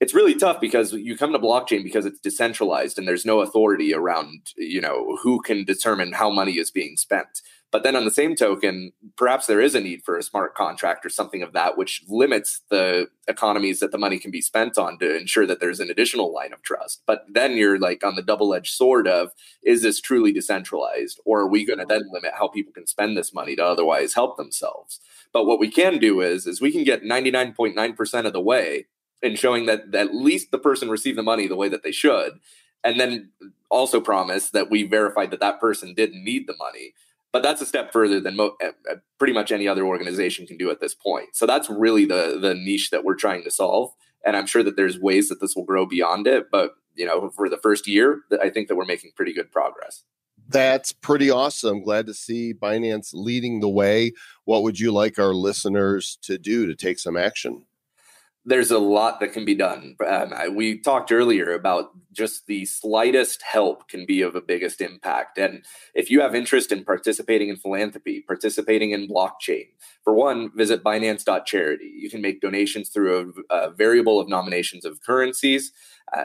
it's 0.04 0.12
really 0.12 0.34
tough 0.34 0.60
because 0.60 0.92
you 0.92 1.16
come 1.16 1.32
to 1.32 1.38
blockchain 1.38 1.82
because 1.82 2.04
it's 2.04 2.20
decentralized 2.20 2.98
and 2.98 3.08
there's 3.08 3.24
no 3.24 3.40
authority 3.40 3.94
around, 3.94 4.52
you 4.54 4.78
know, 4.78 5.16
who 5.22 5.40
can 5.40 5.64
determine 5.64 6.12
how 6.12 6.28
money 6.28 6.58
is 6.58 6.70
being 6.70 6.98
spent. 6.98 7.40
But 7.72 7.84
then 7.84 7.96
on 7.96 8.04
the 8.04 8.10
same 8.10 8.36
token, 8.36 8.92
perhaps 9.16 9.46
there 9.46 9.62
is 9.62 9.74
a 9.74 9.80
need 9.80 10.02
for 10.04 10.18
a 10.18 10.22
smart 10.22 10.54
contract 10.54 11.06
or 11.06 11.08
something 11.08 11.42
of 11.42 11.54
that, 11.54 11.78
which 11.78 12.02
limits 12.06 12.60
the 12.68 13.06
economies 13.26 13.80
that 13.80 13.92
the 13.92 13.98
money 13.98 14.18
can 14.18 14.30
be 14.30 14.42
spent 14.42 14.76
on 14.76 14.98
to 14.98 15.16
ensure 15.16 15.46
that 15.46 15.58
there's 15.58 15.80
an 15.80 15.88
additional 15.88 16.34
line 16.34 16.52
of 16.52 16.60
trust. 16.60 17.02
But 17.06 17.24
then 17.32 17.56
you're 17.56 17.78
like 17.78 18.04
on 18.04 18.14
the 18.14 18.22
double 18.22 18.52
edged 18.52 18.74
sword 18.74 19.08
of 19.08 19.30
is 19.62 19.80
this 19.80 20.02
truly 20.02 20.32
decentralized? 20.32 21.18
Or 21.24 21.40
are 21.40 21.48
we 21.48 21.64
going 21.64 21.78
to 21.78 21.86
then 21.86 22.02
limit 22.12 22.32
how 22.38 22.48
people 22.48 22.74
can 22.74 22.86
spend 22.86 23.16
this 23.16 23.32
money 23.32 23.56
to 23.56 23.64
otherwise 23.64 24.12
help 24.12 24.36
themselves? 24.36 25.00
But 25.32 25.46
what 25.46 25.58
we 25.58 25.70
can 25.70 25.98
do 25.98 26.20
is, 26.20 26.46
is 26.46 26.60
we 26.60 26.72
can 26.72 26.84
get 26.84 27.04
99.9% 27.04 28.26
of 28.26 28.32
the 28.34 28.40
way 28.40 28.84
in 29.22 29.36
showing 29.36 29.66
that, 29.66 29.94
at 29.94 30.14
least 30.14 30.50
the 30.50 30.58
person 30.58 30.88
received 30.88 31.18
the 31.18 31.22
money 31.22 31.46
the 31.46 31.56
way 31.56 31.68
that 31.68 31.82
they 31.82 31.92
should. 31.92 32.40
And 32.82 33.00
then 33.00 33.30
also 33.70 34.00
promise 34.00 34.50
that 34.50 34.70
we 34.70 34.82
verified 34.82 35.30
that 35.30 35.40
that 35.40 35.60
person 35.60 35.94
didn't 35.94 36.22
need 36.22 36.46
the 36.46 36.56
money 36.58 36.94
but 37.34 37.42
that's 37.42 37.60
a 37.60 37.66
step 37.66 37.92
further 37.92 38.20
than 38.20 38.36
mo- 38.36 38.56
uh, 38.62 38.68
uh, 38.88 38.94
pretty 39.18 39.32
much 39.32 39.50
any 39.50 39.66
other 39.66 39.84
organization 39.84 40.46
can 40.46 40.56
do 40.56 40.70
at 40.70 40.80
this 40.80 40.94
point. 40.94 41.30
So 41.34 41.46
that's 41.46 41.68
really 41.68 42.04
the 42.04 42.38
the 42.40 42.54
niche 42.54 42.90
that 42.90 43.04
we're 43.04 43.16
trying 43.16 43.42
to 43.42 43.50
solve, 43.50 43.90
and 44.24 44.36
I'm 44.36 44.46
sure 44.46 44.62
that 44.62 44.76
there's 44.76 45.00
ways 45.00 45.28
that 45.28 45.40
this 45.40 45.56
will 45.56 45.64
grow 45.64 45.84
beyond 45.84 46.28
it. 46.28 46.46
But 46.52 46.76
you 46.94 47.04
know, 47.04 47.30
for 47.30 47.48
the 47.48 47.56
first 47.56 47.88
year, 47.88 48.20
I 48.40 48.50
think 48.50 48.68
that 48.68 48.76
we're 48.76 48.84
making 48.84 49.10
pretty 49.16 49.34
good 49.34 49.50
progress. 49.50 50.04
That's 50.48 50.92
pretty 50.92 51.28
awesome. 51.28 51.82
Glad 51.82 52.06
to 52.06 52.14
see 52.14 52.54
Binance 52.54 53.10
leading 53.12 53.58
the 53.58 53.68
way. 53.68 54.12
What 54.44 54.62
would 54.62 54.78
you 54.78 54.92
like 54.92 55.18
our 55.18 55.34
listeners 55.34 56.16
to 56.22 56.38
do 56.38 56.66
to 56.66 56.76
take 56.76 57.00
some 57.00 57.16
action? 57.16 57.66
There's 58.46 58.70
a 58.70 58.78
lot 58.78 59.20
that 59.20 59.32
can 59.32 59.44
be 59.44 59.54
done. 59.54 59.96
Um, 60.06 60.32
we 60.54 60.78
talked 60.78 61.10
earlier 61.10 61.54
about 61.54 61.90
just 62.12 62.46
the 62.46 62.66
slightest 62.66 63.40
help 63.42 63.88
can 63.88 64.04
be 64.04 64.20
of 64.20 64.34
a 64.34 64.40
biggest 64.42 64.82
impact. 64.82 65.38
And 65.38 65.64
if 65.94 66.10
you 66.10 66.20
have 66.20 66.34
interest 66.34 66.70
in 66.70 66.84
participating 66.84 67.48
in 67.48 67.56
philanthropy, 67.56 68.20
participating 68.20 68.90
in 68.90 69.08
blockchain, 69.08 69.68
for 70.02 70.12
one, 70.12 70.50
visit 70.54 70.84
Binance.charity. 70.84 71.90
You 71.96 72.10
can 72.10 72.20
make 72.20 72.42
donations 72.42 72.90
through 72.90 73.32
a, 73.50 73.54
a 73.54 73.70
variable 73.70 74.20
of 74.20 74.28
nominations 74.28 74.84
of 74.84 75.00
currencies. 75.02 75.72
Uh, 76.14 76.24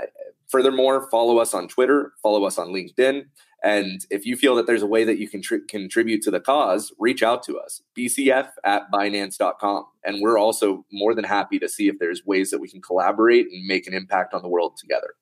furthermore, 0.49 1.09
follow 1.09 1.37
us 1.37 1.53
on 1.53 1.69
Twitter, 1.69 2.11
follow 2.21 2.43
us 2.43 2.57
on 2.57 2.67
LinkedIn. 2.67 3.27
And 3.63 4.05
if 4.09 4.25
you 4.25 4.35
feel 4.35 4.55
that 4.55 4.67
there's 4.67 4.81
a 4.81 4.87
way 4.87 5.03
that 5.03 5.17
you 5.17 5.27
can 5.27 5.41
tri- 5.41 5.59
contribute 5.67 6.21
to 6.23 6.31
the 6.31 6.39
cause, 6.39 6.93
reach 6.99 7.21
out 7.23 7.43
to 7.43 7.57
us, 7.57 7.81
bcf 7.97 8.49
at 8.63 8.91
binance.com. 8.91 9.85
And 10.03 10.21
we're 10.21 10.37
also 10.37 10.85
more 10.91 11.13
than 11.13 11.25
happy 11.25 11.59
to 11.59 11.67
see 11.67 11.87
if 11.87 11.99
there's 11.99 12.25
ways 12.25 12.51
that 12.51 12.59
we 12.59 12.69
can 12.69 12.81
collaborate 12.81 13.47
and 13.51 13.65
make 13.65 13.87
an 13.87 13.93
impact 13.93 14.33
on 14.33 14.41
the 14.41 14.49
world 14.49 14.77
together. 14.77 15.15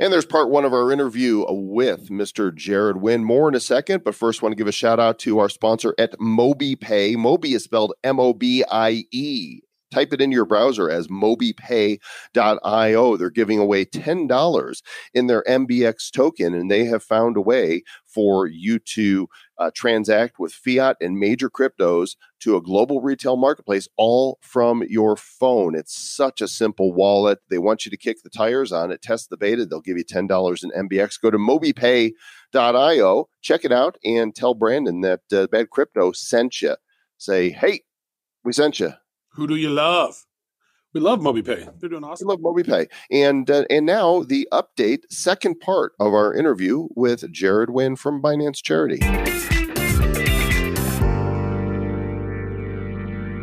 And 0.00 0.12
there's 0.12 0.26
part 0.26 0.50
one 0.50 0.64
of 0.64 0.72
our 0.72 0.90
interview 0.90 1.44
with 1.48 2.08
Mr. 2.08 2.52
Jarred 2.54 3.00
Winn. 3.00 3.22
More 3.22 3.48
in 3.48 3.54
a 3.54 3.60
second, 3.60 4.02
but 4.02 4.14
first, 4.14 4.42
want 4.42 4.52
to 4.52 4.56
give 4.56 4.66
a 4.66 4.72
shout 4.72 4.98
out 4.98 5.18
to 5.20 5.38
our 5.38 5.48
sponsor 5.48 5.94
at 5.98 6.18
MobiePay. 6.18 7.14
Mobie 7.14 7.54
is 7.54 7.64
spelled 7.64 7.92
M 8.02 8.18
O 8.18 8.32
B 8.32 8.64
I 8.68 9.04
E. 9.12 9.60
Type 9.92 10.12
it 10.14 10.22
in 10.22 10.32
your 10.32 10.46
browser 10.46 10.88
as 10.88 11.08
mobiepay.io. 11.08 11.98
They're 13.18 13.28
giving 13.28 13.58
away 13.58 13.84
$10 13.84 14.82
in 15.12 15.26
their 15.26 15.44
MBX 15.46 16.10
token, 16.10 16.54
and 16.54 16.70
they 16.70 16.86
have 16.86 17.02
found 17.02 17.36
a 17.36 17.42
way 17.42 17.82
for 18.06 18.46
you 18.46 18.78
to 18.78 19.28
uh, 19.58 19.70
transact 19.74 20.38
with 20.38 20.54
fiat 20.54 20.96
and 21.02 21.18
major 21.18 21.50
cryptos 21.50 22.16
to 22.40 22.56
a 22.56 22.62
global 22.62 23.02
retail 23.02 23.36
marketplace 23.36 23.86
all 23.98 24.38
from 24.40 24.82
your 24.88 25.14
phone. 25.14 25.74
It's 25.74 25.94
such 25.94 26.40
a 26.40 26.48
simple 26.48 26.94
wallet. 26.94 27.40
They 27.50 27.58
want 27.58 27.84
you 27.84 27.90
to 27.90 27.98
kick 27.98 28.22
the 28.22 28.30
tires 28.30 28.72
on 28.72 28.90
it, 28.90 29.02
test 29.02 29.28
the 29.28 29.36
beta. 29.36 29.66
They'll 29.66 29.82
give 29.82 29.98
you 29.98 30.04
$10 30.04 30.64
in 30.64 30.88
MBX. 30.88 31.20
Go 31.20 31.30
to 31.30 31.36
mobiepay.io, 31.36 33.28
check 33.42 33.64
it 33.66 33.72
out, 33.72 33.98
and 34.04 34.34
tell 34.34 34.54
Brandon 34.54 35.02
that 35.02 35.20
uh, 35.30 35.48
Bad 35.48 35.68
Crypto 35.68 36.12
sent 36.12 36.62
you. 36.62 36.76
Say, 37.18 37.50
hey, 37.50 37.82
we 38.42 38.54
sent 38.54 38.80
you. 38.80 38.94
Who 39.34 39.46
do 39.46 39.56
you 39.56 39.70
love? 39.70 40.26
We 40.92 41.00
love 41.00 41.20
MobiePay. 41.20 41.80
They're 41.80 41.88
doing 41.88 42.04
I 42.04 42.08
awesome. 42.08 42.28
love 42.28 42.40
MobiePay. 42.40 42.88
And 43.10 43.50
uh, 43.50 43.64
and 43.70 43.86
now 43.86 44.24
the 44.24 44.46
update, 44.52 45.04
second 45.10 45.58
part 45.60 45.92
of 45.98 46.12
our 46.12 46.34
interview 46.34 46.88
with 46.94 47.32
Jarred 47.32 47.70
Winn 47.70 47.96
from 47.96 48.20
Binance 48.20 48.62
Charity. 48.62 48.98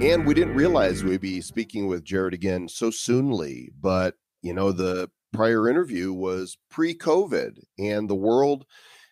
And 0.06 0.28
we 0.28 0.36
didn't 0.36 0.54
realize 0.54 1.04
we'd 1.04 1.22
be 1.22 1.42
speaking 1.42 1.88
with 1.88 2.04
Jarred 2.04 2.36
again 2.36 2.68
so 2.70 2.92
soonly, 2.92 3.72
but 3.82 4.14
you 4.44 4.54
know, 4.54 4.72
the 4.72 5.10
prior 5.34 5.68
interview 5.68 6.14
was 6.14 6.58
pre-COVID 6.70 7.60
and 7.80 8.08
the 8.08 8.16
world 8.16 8.66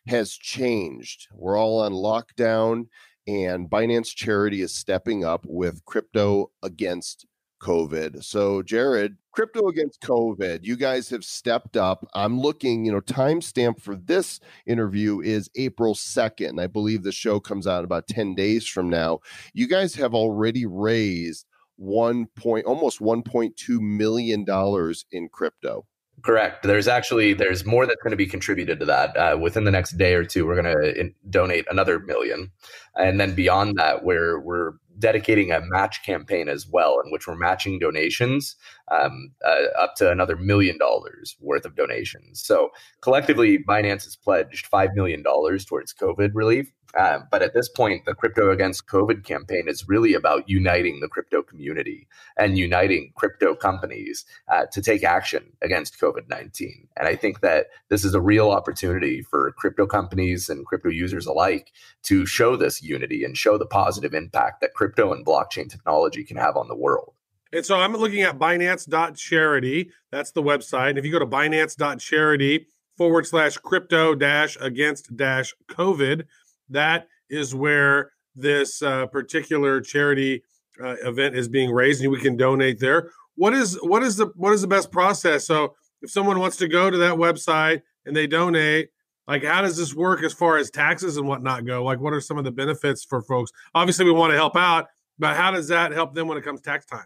has 0.08 0.34
changed. 0.34 1.28
We're 1.34 1.58
all 1.58 1.82
on 1.82 1.92
lockdown 1.92 2.86
and 3.28 3.70
Binance 3.70 4.16
Charity 4.16 4.62
is 4.62 4.74
stepping 4.74 5.24
up 5.26 5.46
with 5.48 5.84
crypto 5.86 6.52
against 6.64 7.26
COVID. 7.62 8.24
So, 8.24 8.62
Jarred, 8.62 9.18
crypto 9.32 9.68
against 9.68 10.02
COVID, 10.02 10.60
you 10.64 10.76
guys 10.76 11.10
have 11.10 11.24
stepped 11.26 11.76
up. 11.76 12.08
I'm 12.14 12.40
looking, 12.40 12.86
you 12.86 12.92
know, 12.92 13.02
timestamp 13.02 13.82
for 13.82 13.96
this 13.96 14.40
interview 14.66 15.20
is 15.22 15.50
April 15.56 15.94
2nd. 15.96 16.60
I 16.60 16.68
believe 16.68 17.04
the 17.04 17.12
show 17.12 17.40
comes 17.40 17.66
out 17.68 17.84
about 17.84 18.08
10 18.08 18.36
days 18.36 18.68
from 18.68 18.90
now. 18.90 19.20
You 19.54 19.68
guys 19.68 19.96
have 19.96 20.14
already 20.14 20.66
raised 20.66 21.46
one 21.78 22.28
point 22.36 22.66
almost 22.66 23.00
1.2 23.00 23.80
million 23.80 24.44
dollars 24.46 25.06
in 25.12 25.30
crypto. 25.30 25.86
Correct. 26.24 26.64
There's 26.64 26.88
actually 26.88 27.34
there's 27.34 27.64
more 27.64 27.86
that's 27.86 28.02
going 28.02 28.12
to 28.12 28.18
be 28.18 28.26
contributed 28.26 28.80
to 28.80 28.86
that. 28.86 29.16
Uh, 29.16 29.38
within 29.40 29.66
the 29.66 29.72
next 29.72 29.98
day 29.98 30.16
or 30.16 30.24
two, 30.26 30.48
we're 30.48 30.60
going 30.60 30.76
to 30.76 31.12
donate 31.30 31.66
another 31.70 32.00
million, 32.00 32.52
and 32.96 33.20
then 33.20 33.36
beyond 33.36 33.78
that, 33.78 34.04
we're 34.04 34.40
we're 34.40 34.74
dedicating 34.98 35.52
a 35.52 35.62
match 35.62 36.04
campaign 36.04 36.50
as 36.50 36.68
well, 36.68 37.00
in 37.06 37.12
which 37.12 37.28
we're 37.28 37.36
matching 37.36 37.78
donations 37.78 38.56
um, 38.92 39.32
uh, 39.46 39.66
up 39.80 39.94
to 39.98 40.12
another 40.12 40.36
million 40.36 40.80
dollars 40.80 41.38
worth 41.40 41.66
of 41.66 41.76
donations. 41.76 42.44
So 42.44 42.70
collectively, 43.02 43.60
Binance 43.60 44.06
has 44.06 44.16
pledged 44.16 44.66
five 44.66 44.96
million 44.96 45.22
dollars 45.22 45.66
towards 45.66 45.94
COVID 45.94 46.32
relief. 46.34 46.72
Uh, 46.96 47.20
but 47.30 47.42
at 47.42 47.54
this 47.54 47.68
point, 47.68 48.06
the 48.06 48.16
Crypto 48.16 48.50
Against 48.50 48.88
COVID 48.88 49.24
campaign 49.24 49.66
is 49.68 49.88
really 49.88 50.14
about 50.14 50.48
uniting 50.50 51.00
the 51.00 51.08
crypto 51.08 51.42
community 51.44 52.08
and 52.38 52.58
uniting 52.58 53.12
crypto 53.16 53.56
companies 53.56 54.26
uh, 54.52 54.66
to 54.72 54.82
take 54.82 55.04
action 55.04 55.52
against 55.62 56.00
COVID 56.00 56.30
19. 56.30 56.88
And 56.96 57.08
I 57.08 57.16
think 57.16 57.42
that 57.42 57.68
this 57.90 58.06
is 58.06 58.14
a 58.14 58.22
real 58.22 58.52
opportunity 58.52 59.22
for 59.22 59.52
crypto 59.58 59.86
companies 59.86 60.50
and 60.50 60.66
crypto 60.66 60.90
users 60.90 61.26
alike 61.26 61.72
to 62.04 62.26
show 62.26 62.56
this 62.56 62.82
unity 62.82 63.24
and 63.24 63.38
show 63.38 63.58
the 63.58 63.66
positive 63.66 64.14
impact 64.14 64.62
that 64.62 64.74
crypto 64.74 65.12
and 65.14 65.26
blockchain 65.26 65.70
technology 65.70 66.24
can 66.24 66.38
have 66.38 66.56
on 66.56 66.68
the 66.68 66.76
world. 66.76 67.14
And 67.54 67.66
so 67.66 67.78
I'm 67.78 67.94
looking 67.94 68.24
at 68.24 68.38
binance.charity. 68.38 69.92
That's 70.12 70.32
the 70.32 70.44
website. 70.44 70.90
And 70.90 70.98
if 70.98 71.06
you 71.06 71.12
go 71.12 71.20
to 71.20 71.26
binance.charity 71.26 72.68
forward 72.98 73.26
slash 73.26 73.58
crypto 73.58 74.16
dash 74.16 74.58
against 74.60 75.16
dash 75.16 75.54
COVID, 75.70 76.26
that 76.70 77.08
is 77.30 77.54
where 77.56 78.12
this 78.36 78.82
uh, 78.82 79.08
particular 79.08 79.82
charity 79.82 80.44
uh, 80.82 80.96
event 81.04 81.36
is 81.36 81.48
being 81.48 81.72
raised, 81.72 82.02
and 82.02 82.12
we 82.12 82.22
can 82.22 82.38
donate 82.38 82.80
there. 82.80 83.12
What 83.36 83.54
is 83.54 83.76
what 83.82 84.04
is 84.04 84.18
the 84.18 84.28
what 84.36 84.54
is 84.54 84.62
the 84.62 84.68
best 84.68 84.92
process? 84.92 85.46
So 85.46 85.76
if 86.02 86.12
someone 86.12 86.40
wants 86.40 86.58
to 86.58 86.68
go 86.68 86.90
to 86.90 86.98
that 86.98 87.16
website 87.16 87.82
and 88.06 88.16
they 88.16 88.28
donate, 88.28 88.90
like 89.28 89.44
how 89.44 89.62
does 89.62 89.78
this 89.78 89.94
work 89.94 90.24
as 90.24 90.34
far 90.34 90.58
as 90.58 90.70
taxes 90.70 91.18
and 91.18 91.28
whatnot 91.28 91.66
go? 91.66 91.84
Like 91.84 92.00
what 92.00 92.14
are 92.14 92.22
some 92.22 92.38
of 92.38 92.44
the 92.44 92.52
benefits 92.52 93.04
for 93.04 93.22
folks? 93.22 93.52
Obviously, 93.76 94.06
we 94.06 94.12
want 94.12 94.32
to 94.32 94.38
help 94.38 94.56
out, 94.56 94.88
but 95.20 95.36
how 95.36 95.52
does 95.52 95.68
that 95.68 95.92
help 95.92 96.14
them 96.14 96.28
when 96.28 96.38
it 96.38 96.44
comes 96.44 96.62
tax 96.62 96.86
time? 96.86 97.06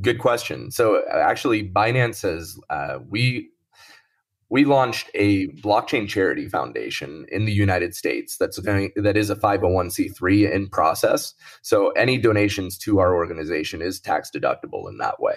Good 0.00 0.18
question. 0.18 0.70
So 0.70 1.02
actually, 1.08 1.68
Binance 1.68 2.16
says 2.16 2.58
uh, 2.70 2.98
we 3.08 3.50
we 4.48 4.64
launched 4.64 5.10
a 5.14 5.48
blockchain 5.48 6.08
charity 6.08 6.48
foundation 6.48 7.26
in 7.30 7.44
the 7.44 7.52
United 7.52 7.94
States 7.94 8.36
that's 8.36 8.58
going 8.58 8.92
that 8.96 9.16
is 9.16 9.30
a 9.30 9.36
501c3 9.36 10.52
in 10.52 10.68
process. 10.68 11.34
So 11.62 11.90
any 11.90 12.18
donations 12.18 12.78
to 12.78 13.00
our 13.00 13.14
organization 13.14 13.82
is 13.82 14.00
tax 14.00 14.30
deductible 14.30 14.88
in 14.88 14.98
that 14.98 15.20
way. 15.20 15.36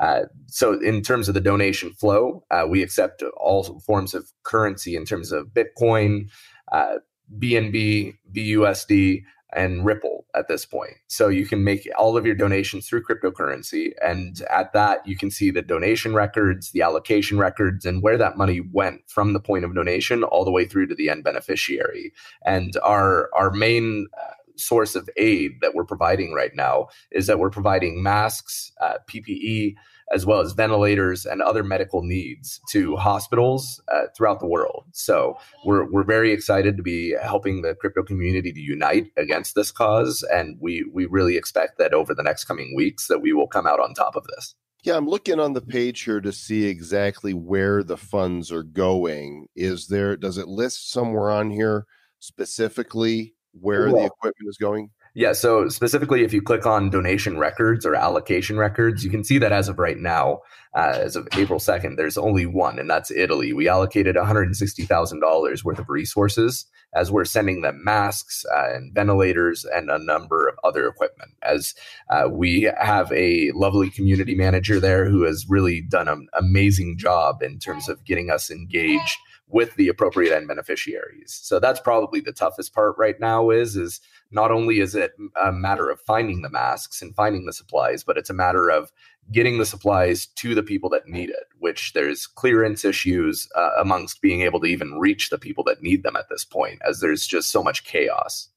Uh, 0.00 0.22
so 0.46 0.80
in 0.80 1.02
terms 1.02 1.28
of 1.28 1.34
the 1.34 1.40
donation 1.40 1.92
flow, 1.92 2.42
uh, 2.50 2.66
we 2.68 2.82
accept 2.82 3.22
all 3.36 3.80
forms 3.80 4.14
of 4.14 4.32
currency 4.42 4.96
in 4.96 5.04
terms 5.04 5.30
of 5.30 5.48
Bitcoin, 5.48 6.30
uh, 6.72 6.96
BNB, 7.38 8.14
BUSD, 8.32 9.22
and 9.54 9.84
Ripple 9.84 10.26
at 10.34 10.48
this 10.48 10.66
point. 10.66 10.94
So 11.06 11.28
you 11.28 11.46
can 11.46 11.64
make 11.64 11.88
all 11.98 12.16
of 12.16 12.26
your 12.26 12.34
donations 12.34 12.86
through 12.86 13.04
cryptocurrency. 13.04 13.92
And 14.02 14.42
at 14.50 14.72
that, 14.72 15.06
you 15.06 15.16
can 15.16 15.30
see 15.30 15.50
the 15.50 15.62
donation 15.62 16.14
records, 16.14 16.70
the 16.72 16.82
allocation 16.82 17.38
records, 17.38 17.86
and 17.86 18.02
where 18.02 18.18
that 18.18 18.36
money 18.36 18.60
went 18.60 19.08
from 19.08 19.32
the 19.32 19.40
point 19.40 19.64
of 19.64 19.74
donation 19.74 20.22
all 20.22 20.44
the 20.44 20.50
way 20.50 20.66
through 20.66 20.86
to 20.88 20.94
the 20.94 21.08
end 21.08 21.24
beneficiary. 21.24 22.12
And 22.44 22.76
our, 22.82 23.30
our 23.34 23.50
main 23.50 24.06
uh, 24.20 24.32
source 24.56 24.94
of 24.94 25.08
aid 25.16 25.60
that 25.60 25.74
we're 25.74 25.84
providing 25.84 26.32
right 26.32 26.54
now 26.54 26.88
is 27.10 27.26
that 27.26 27.38
we're 27.38 27.50
providing 27.50 28.02
masks, 28.02 28.72
uh, 28.80 28.98
PPE, 29.06 29.76
as 30.12 30.24
well 30.24 30.40
as 30.40 30.52
ventilators 30.52 31.26
and 31.26 31.42
other 31.42 31.62
medical 31.62 32.02
needs 32.02 32.60
to 32.70 32.96
hospitals 32.96 33.80
uh, 33.92 34.04
throughout 34.16 34.40
the 34.40 34.46
world. 34.46 34.84
So 34.92 35.36
we're, 35.64 35.90
we're 35.90 36.04
very 36.04 36.32
excited 36.32 36.76
to 36.76 36.82
be 36.82 37.14
helping 37.22 37.62
the 37.62 37.74
crypto 37.74 38.02
community 38.02 38.52
to 38.52 38.60
unite 38.60 39.10
against 39.16 39.54
this 39.54 39.70
cause. 39.70 40.24
And 40.32 40.56
we, 40.60 40.84
we 40.92 41.06
really 41.06 41.36
expect 41.36 41.78
that 41.78 41.94
over 41.94 42.14
the 42.14 42.22
next 42.22 42.44
coming 42.44 42.74
weeks 42.74 43.06
that 43.08 43.20
we 43.20 43.32
will 43.32 43.48
come 43.48 43.66
out 43.66 43.80
on 43.80 43.94
top 43.94 44.16
of 44.16 44.26
this. 44.34 44.54
Yeah, 44.84 44.96
I'm 44.96 45.08
looking 45.08 45.40
on 45.40 45.54
the 45.54 45.60
page 45.60 46.02
here 46.02 46.20
to 46.20 46.32
see 46.32 46.64
exactly 46.64 47.34
where 47.34 47.82
the 47.82 47.96
funds 47.96 48.52
are 48.52 48.62
going. 48.62 49.48
Is 49.56 49.88
there, 49.88 50.16
does 50.16 50.38
it 50.38 50.48
list 50.48 50.90
somewhere 50.90 51.30
on 51.30 51.50
here 51.50 51.84
specifically 52.20 53.34
where 53.52 53.90
the 53.90 54.04
equipment 54.04 54.48
is 54.48 54.56
going? 54.56 54.90
Yeah, 55.18 55.32
so 55.32 55.68
specifically, 55.68 56.22
if 56.22 56.32
you 56.32 56.40
click 56.40 56.64
on 56.64 56.90
donation 56.90 57.38
records 57.38 57.84
or 57.84 57.96
allocation 57.96 58.56
records, 58.56 59.02
you 59.02 59.10
can 59.10 59.24
see 59.24 59.38
that 59.38 59.50
as 59.50 59.68
of 59.68 59.80
right 59.80 59.98
now, 59.98 60.42
uh, 60.76 60.92
as 60.94 61.16
of 61.16 61.26
April 61.32 61.58
2nd, 61.58 61.96
there's 61.96 62.16
only 62.16 62.46
one, 62.46 62.78
and 62.78 62.88
that's 62.88 63.10
Italy. 63.10 63.52
We 63.52 63.68
allocated 63.68 64.14
$160,000 64.14 65.64
worth 65.64 65.78
of 65.80 65.88
resources 65.88 66.66
as 66.94 67.10
we're 67.10 67.24
sending 67.24 67.62
them 67.62 67.82
masks 67.82 68.44
uh, 68.54 68.72
and 68.72 68.94
ventilators 68.94 69.64
and 69.64 69.90
a 69.90 69.98
number 69.98 70.46
of 70.46 70.54
other 70.62 70.86
equipment. 70.86 71.32
As 71.42 71.74
uh, 72.10 72.28
we 72.30 72.70
have 72.80 73.10
a 73.10 73.50
lovely 73.56 73.90
community 73.90 74.36
manager 74.36 74.78
there 74.78 75.10
who 75.10 75.24
has 75.24 75.46
really 75.48 75.80
done 75.80 76.06
an 76.06 76.28
amazing 76.34 76.96
job 76.96 77.42
in 77.42 77.58
terms 77.58 77.88
of 77.88 78.04
getting 78.04 78.30
us 78.30 78.52
engaged 78.52 79.16
with 79.48 79.74
the 79.74 79.88
appropriate 79.88 80.34
end 80.34 80.46
beneficiaries. 80.46 81.38
So 81.42 81.58
that's 81.58 81.80
probably 81.80 82.20
the 82.20 82.32
toughest 82.32 82.74
part 82.74 82.94
right 82.98 83.18
now 83.18 83.50
is 83.50 83.76
is 83.76 84.00
not 84.30 84.50
only 84.50 84.80
is 84.80 84.94
it 84.94 85.12
a 85.42 85.52
matter 85.52 85.88
of 85.90 86.00
finding 86.00 86.42
the 86.42 86.50
masks 86.50 87.00
and 87.00 87.14
finding 87.14 87.46
the 87.46 87.52
supplies, 87.52 88.04
but 88.04 88.18
it's 88.18 88.30
a 88.30 88.34
matter 88.34 88.68
of 88.70 88.92
getting 89.32 89.58
the 89.58 89.66
supplies 89.66 90.26
to 90.26 90.54
the 90.54 90.62
people 90.62 90.90
that 90.90 91.06
need 91.06 91.30
it, 91.30 91.46
which 91.58 91.92
there's 91.92 92.26
clearance 92.26 92.84
issues 92.84 93.48
uh, 93.54 93.70
amongst 93.78 94.20
being 94.20 94.42
able 94.42 94.60
to 94.60 94.66
even 94.66 94.98
reach 94.98 95.30
the 95.30 95.38
people 95.38 95.64
that 95.64 95.82
need 95.82 96.02
them 96.02 96.16
at 96.16 96.28
this 96.28 96.44
point, 96.44 96.80
as 96.86 97.00
there's 97.00 97.26
just 97.26 97.50
so 97.50 97.62
much 97.62 97.84
chaos. 97.84 98.48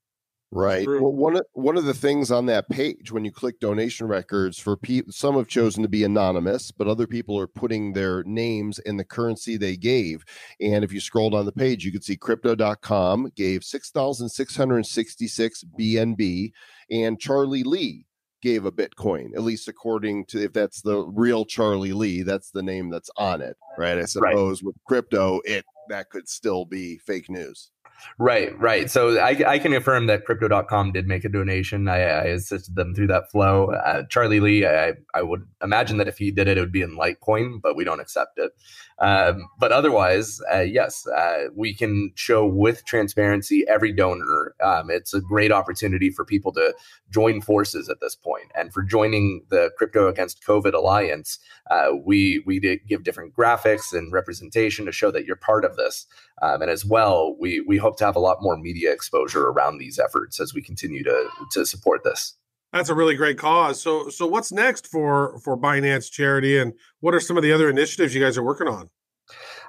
Right. 0.54 0.86
Well, 0.86 1.14
one 1.14 1.38
of 1.38 1.46
one 1.54 1.78
of 1.78 1.86
the 1.86 1.94
things 1.94 2.30
on 2.30 2.46
that 2.48 2.68
page 2.68 3.10
when 3.10 3.24
you 3.24 3.32
click 3.32 3.62
donation 3.62 4.08
records 4.08 4.60
for 4.60 4.76
people, 4.76 5.14
some 5.14 5.36
have 5.36 5.48
chosen 5.48 5.82
to 5.82 5.88
be 5.88 6.04
anonymous, 6.04 6.72
but 6.72 6.90
other 6.90 7.08
people 7.08 7.40
are 7.40 7.48
putting 7.48 7.94
their 7.94 8.22
names 8.26 8.78
in 8.80 8.98
the 8.98 9.06
currency 9.06 9.56
they 9.56 9.78
gave. 9.78 10.26
And 10.60 10.84
if 10.84 10.92
you 10.92 11.00
scroll 11.00 11.30
down 11.30 11.46
the 11.46 11.54
page, 11.54 11.86
you 11.86 11.92
can 11.94 12.02
see 12.02 12.18
Crypto.com 12.18 13.32
gave 13.34 13.64
six 13.64 13.92
thousand 13.92 14.28
six 14.28 14.54
hundred 14.54 14.86
sixty 14.86 15.28
six 15.28 15.64
BNB, 15.80 16.52
and 16.92 17.18
Charlie 17.18 17.64
Lee 17.64 18.06
gave 18.42 18.66
a 18.66 18.72
Bitcoin, 18.74 19.34
at 19.36 19.44
least 19.44 19.70
according 19.70 20.26
to 20.26 20.44
if 20.44 20.52
that's 20.52 20.82
the 20.82 21.04
real 21.16 21.46
Charlie 21.46 21.94
Lee, 21.94 22.24
that's 22.24 22.52
the 22.52 22.64
name 22.64 22.90
that's 22.90 23.10
on 23.16 23.42
it, 23.42 23.56
right? 23.78 23.98
I 23.98 24.06
suppose 24.06 24.62
right. 24.62 24.68
with 24.68 24.76
crypto, 24.86 25.40
it 25.46 25.64
that 25.88 26.10
could 26.10 26.28
still 26.28 26.66
be 26.66 26.98
fake 26.98 27.30
news. 27.30 27.72
Right, 28.18 28.58
right. 28.60 28.90
So 28.90 29.20
I, 29.20 29.38
I 29.46 29.60
can 29.60 29.74
affirm 29.74 30.08
that 30.08 30.26
crypto.com 30.26 30.92
did 30.92 31.08
make 31.08 31.26
a 31.26 31.30
donation. 31.30 31.88
I, 31.88 32.02
I 32.02 32.24
assisted 32.26 32.76
them 32.76 32.94
through 32.94 33.08
that 33.08 33.32
flow. 33.32 33.72
Uh, 33.72 34.04
Charlie 34.10 34.40
Lee, 34.40 34.66
I, 34.66 34.94
I 35.14 35.22
would 35.22 35.48
imagine 35.64 35.98
that 35.98 36.08
if 36.08 36.18
he 36.18 36.32
did 36.32 36.48
it, 36.48 36.58
it 36.58 36.62
would 36.62 36.72
be 36.72 36.82
in 36.82 36.98
Litecoin, 36.98 37.62
but 37.62 37.76
we 37.76 37.84
don't 37.84 38.00
accept 38.00 38.38
it. 38.38 38.52
Um, 39.00 39.50
but 39.60 39.72
otherwise, 39.72 40.40
uh, 40.54 40.60
yes, 40.60 41.08
uh, 41.08 41.48
we 41.56 41.74
can 41.74 42.12
show 42.16 42.46
with 42.46 42.86
transparency 42.86 43.66
every 43.68 43.92
donor. 43.92 44.41
Um, 44.62 44.90
it's 44.90 45.14
a 45.14 45.22
great 45.22 45.52
opportunity 45.52 46.10
for 46.10 46.26
people 46.26 46.52
to 46.54 46.74
join 47.10 47.42
forces 47.42 47.90
at 47.90 48.00
this 48.02 48.16
point. 48.16 48.52
And 48.56 48.74
for 48.74 48.84
joining 48.84 49.46
the 49.50 49.72
Crypto 49.78 50.08
Against 50.08 50.44
COVID 50.46 50.74
Alliance, 50.74 51.40
uh, 51.70 51.90
we 52.04 52.44
we 52.46 52.60
give 52.88 53.04
different 53.04 53.36
graphics 53.36 53.94
and 53.94 54.12
representation 54.12 54.86
to 54.86 54.92
show 54.92 55.12
that 55.12 55.26
you're 55.26 55.36
part 55.36 55.66
of 55.66 55.76
this. 55.76 56.06
Um, 56.42 56.62
and 56.62 56.72
as 56.72 56.86
well, 56.86 57.36
we 57.40 57.62
we 57.62 57.78
hope 57.78 57.98
to 57.98 58.06
have 58.06 58.16
a 58.16 58.20
lot 58.20 58.42
more 58.42 58.58
media 58.58 58.92
exposure 58.92 59.48
around 59.48 59.78
these 59.78 60.00
efforts 60.00 60.40
as 60.40 60.54
we 60.54 60.62
continue 60.62 61.04
to 61.04 61.30
to 61.52 61.66
support 61.66 62.04
this. 62.04 62.36
That's 62.74 62.90
a 62.90 62.96
really 62.96 63.16
great 63.16 63.38
cause. 63.38 63.82
So, 63.82 64.10
so 64.10 64.26
what's 64.26 64.52
next 64.52 64.88
for 64.88 65.40
for 65.40 65.58
Binance 65.58 66.10
Charity, 66.10 66.58
and 66.58 66.74
what 67.02 67.14
are 67.14 67.20
some 67.20 67.38
of 67.38 67.44
the 67.44 67.52
other 67.52 67.70
initiatives 67.70 68.16
you 68.16 68.22
guys 68.24 68.38
are 68.38 68.44
working 68.44 68.68
on? 68.68 68.90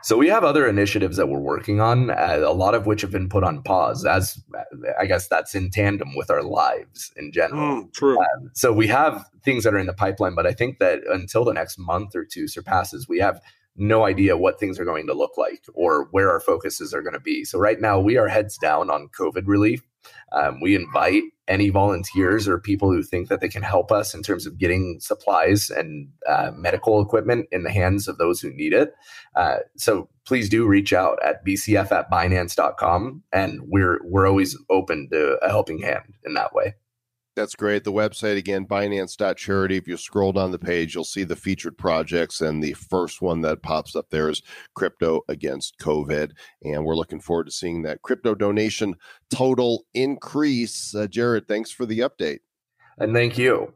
So 0.03 0.17
we 0.17 0.29
have 0.29 0.43
other 0.43 0.67
initiatives 0.67 1.17
that 1.17 1.29
we're 1.29 1.39
working 1.39 1.81
on, 1.81 2.11
uh, 2.11 2.41
a 2.45 2.53
lot 2.53 2.75
of 2.75 2.87
which 2.87 3.03
have 3.03 3.11
been 3.11 3.29
put 3.29 3.45
on 3.45 3.63
pause. 3.63 4.05
As 4.05 4.43
I 4.99 5.07
guess 5.07 5.29
that's 5.29 5.55
in 5.55 5.71
tandem 5.71 6.17
with 6.17 6.31
our 6.31 6.43
lives 6.43 7.13
in 7.17 7.33
general. 7.33 7.85
Mm, 7.85 7.93
true. 7.93 8.19
Um, 8.19 8.51
so 8.53 8.73
we 8.73 8.89
have 8.89 9.25
things 9.45 9.65
that 9.65 9.75
are 9.75 9.79
in 9.79 9.87
the 9.87 9.93
pipeline, 9.93 10.35
but 10.35 10.47
I 10.47 10.53
think 10.53 10.79
that 10.81 11.01
until 11.09 11.45
the 11.45 11.53
next 11.53 11.79
month 11.79 12.17
or 12.17 12.25
two 12.25 12.49
surpasses, 12.49 13.09
we 13.09 13.19
have 13.19 13.41
no 13.77 14.05
idea 14.05 14.37
what 14.37 14.61
things 14.61 14.79
are 14.79 14.85
going 14.85 15.07
to 15.07 15.15
look 15.15 15.39
like 15.39 15.65
or 15.75 16.09
where 16.11 16.31
our 16.31 16.41
focuses 16.41 16.93
are 16.93 17.03
going 17.03 17.15
to 17.15 17.21
be. 17.21 17.45
So 17.45 17.59
right 17.59 17.81
now 17.81 17.99
we 18.01 18.17
are 18.17 18.29
heads 18.29 18.59
down 18.59 18.91
on 18.91 19.09
COVID 19.19 19.45
relief. 19.47 19.83
Um, 20.35 20.61
we 20.61 20.75
invite 20.75 21.23
any 21.49 21.71
volunteers 21.71 22.49
or 22.49 22.59
people 22.59 22.91
who 22.91 23.03
think 23.03 23.29
that 23.29 23.41
they 23.41 23.49
can 23.49 23.63
help 23.63 23.91
us 23.91 24.15
in 24.15 24.23
terms 24.23 24.47
of 24.47 24.59
getting 24.59 24.99
supplies 25.01 25.71
and 25.71 26.09
uh, 26.29 26.51
medical 26.55 27.03
equipment 27.03 27.47
in 27.51 27.65
the 27.65 27.71
hands 27.71 28.09
of 28.09 28.19
those 28.19 28.41
who 28.41 28.53
need 28.53 28.73
it. 28.73 28.95
Uh, 29.35 29.57
so 29.77 30.09
please 30.25 30.49
do 30.49 30.67
reach 30.67 30.93
out 30.93 31.19
at 31.25 31.45
bcf 31.45 31.91
at 31.91 32.11
binance.com 32.11 33.23
and 33.33 33.61
we're 33.65 34.01
we're 34.05 34.29
always 34.29 34.57
open 34.71 35.09
to 35.11 35.37
a 35.43 35.49
helping 35.49 35.79
hand 35.79 36.15
in 36.25 36.35
that 36.35 36.55
way. 36.55 36.75
That's 37.35 37.55
great. 37.55 37.85
The 37.85 37.93
website 37.93 38.37
again, 38.37 38.67
binance.charity. 38.67 39.77
If 39.77 39.89
you 39.89 39.97
scroll 39.97 40.33
down 40.33 40.51
the 40.51 40.59
page, 40.59 40.95
you'll 40.95 41.05
see 41.05 41.25
the 41.25 41.35
featured 41.35 41.79
projects. 41.79 42.43
And 42.43 42.63
the 42.63 42.75
first 42.75 43.23
one 43.23 43.41
that 43.41 43.63
pops 43.63 43.97
up 43.97 44.11
there 44.11 44.29
is 44.29 44.43
Crypto 44.75 45.23
Against 45.29 45.79
COVID. 45.79 46.33
And 46.63 46.85
we're 46.85 46.95
looking 46.95 47.21
forward 47.21 47.45
to 47.45 47.51
seeing 47.51 47.83
that 47.83 48.03
crypto 48.03 48.35
donation 48.35 48.97
total 49.31 49.87
increase. 49.95 50.95
Uh, 50.95 51.07
Jarred, 51.07 51.49
thanks 51.49 51.71
for 51.71 51.87
the 51.87 52.01
update. 52.01 52.41
And 52.99 53.15
thank 53.15 53.39
you. 53.39 53.73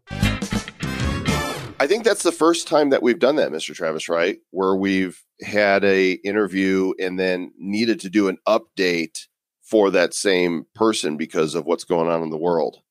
I 1.78 1.86
think 1.86 2.04
that's 2.04 2.22
the 2.22 2.32
first 2.32 2.68
time 2.68 2.90
that 2.90 3.02
we've 3.02 3.18
done 3.18 3.36
that, 3.36 3.52
Mr. 3.52 3.74
Travis, 3.74 4.08
right? 4.08 4.38
Where 4.50 4.76
we've 4.76 5.22
had 5.42 5.82
a 5.84 6.12
interview 6.12 6.92
and 6.98 7.18
then 7.18 7.52
needed 7.58 8.00
to 8.00 8.10
do 8.10 8.28
an 8.28 8.36
update 8.46 9.26
for 9.62 9.90
that 9.90 10.14
same 10.14 10.66
person 10.74 11.16
because 11.16 11.54
of 11.54 11.64
what's 11.64 11.84
going 11.84 12.08
on 12.08 12.22
in 12.22 12.30
the 12.30 12.36
world. 12.36 12.82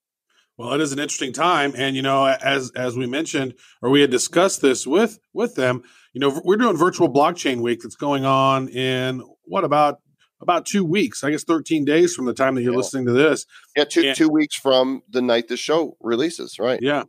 Well, 0.58 0.74
it 0.74 0.80
is 0.80 0.94
an 0.94 1.00
interesting 1.00 1.34
time, 1.34 1.74
and 1.76 1.96
you 1.96 2.02
know, 2.02 2.26
as 2.26 2.72
as 2.76 2.96
we 2.96 3.08
mentioned, 3.08 3.56
or 3.82 3.90
we 3.90 4.02
had 4.02 4.10
discussed 4.10 4.62
this 4.62 4.88
with 4.88 5.20
with 5.34 5.56
them. 5.56 5.84
You 6.14 6.22
know, 6.22 6.42
we're 6.46 6.56
doing 6.56 6.78
virtual 6.78 7.12
blockchain 7.12 7.62
week 7.62 7.82
that's 7.82 7.98
going 7.98 8.24
on 8.24 8.70
in 8.70 9.22
what 9.44 9.66
about 9.66 10.00
about 10.40 10.66
two 10.66 10.86
weeks? 10.86 11.26
I 11.26 11.32
guess 11.32 11.44
thirteen 11.44 11.84
days 11.84 12.16
from 12.16 12.26
the 12.26 12.34
time 12.34 12.56
that 12.56 12.62
you're 12.62 12.72
yeah. 12.72 12.78
listening 12.78 13.06
to 13.08 13.12
this. 13.12 13.46
Yeah, 13.76 13.84
two 13.84 14.08
and, 14.08 14.16
two 14.16 14.30
weeks 14.30 14.56
from 14.56 15.02
the 15.10 15.22
night 15.22 15.50
the 15.50 15.58
show 15.58 15.98
releases, 16.00 16.58
right? 16.58 16.80
Yeah, 16.82 17.04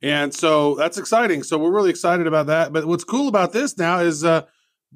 and 0.00 0.32
so 0.32 0.76
that's 0.76 0.96
exciting. 0.96 1.42
So 1.42 1.58
we're 1.58 1.74
really 1.74 1.90
excited 1.90 2.28
about 2.28 2.46
that. 2.46 2.72
But 2.72 2.84
what's 2.84 3.04
cool 3.04 3.26
about 3.26 3.52
this 3.52 3.76
now 3.76 3.98
is 3.98 4.22
uh, 4.22 4.42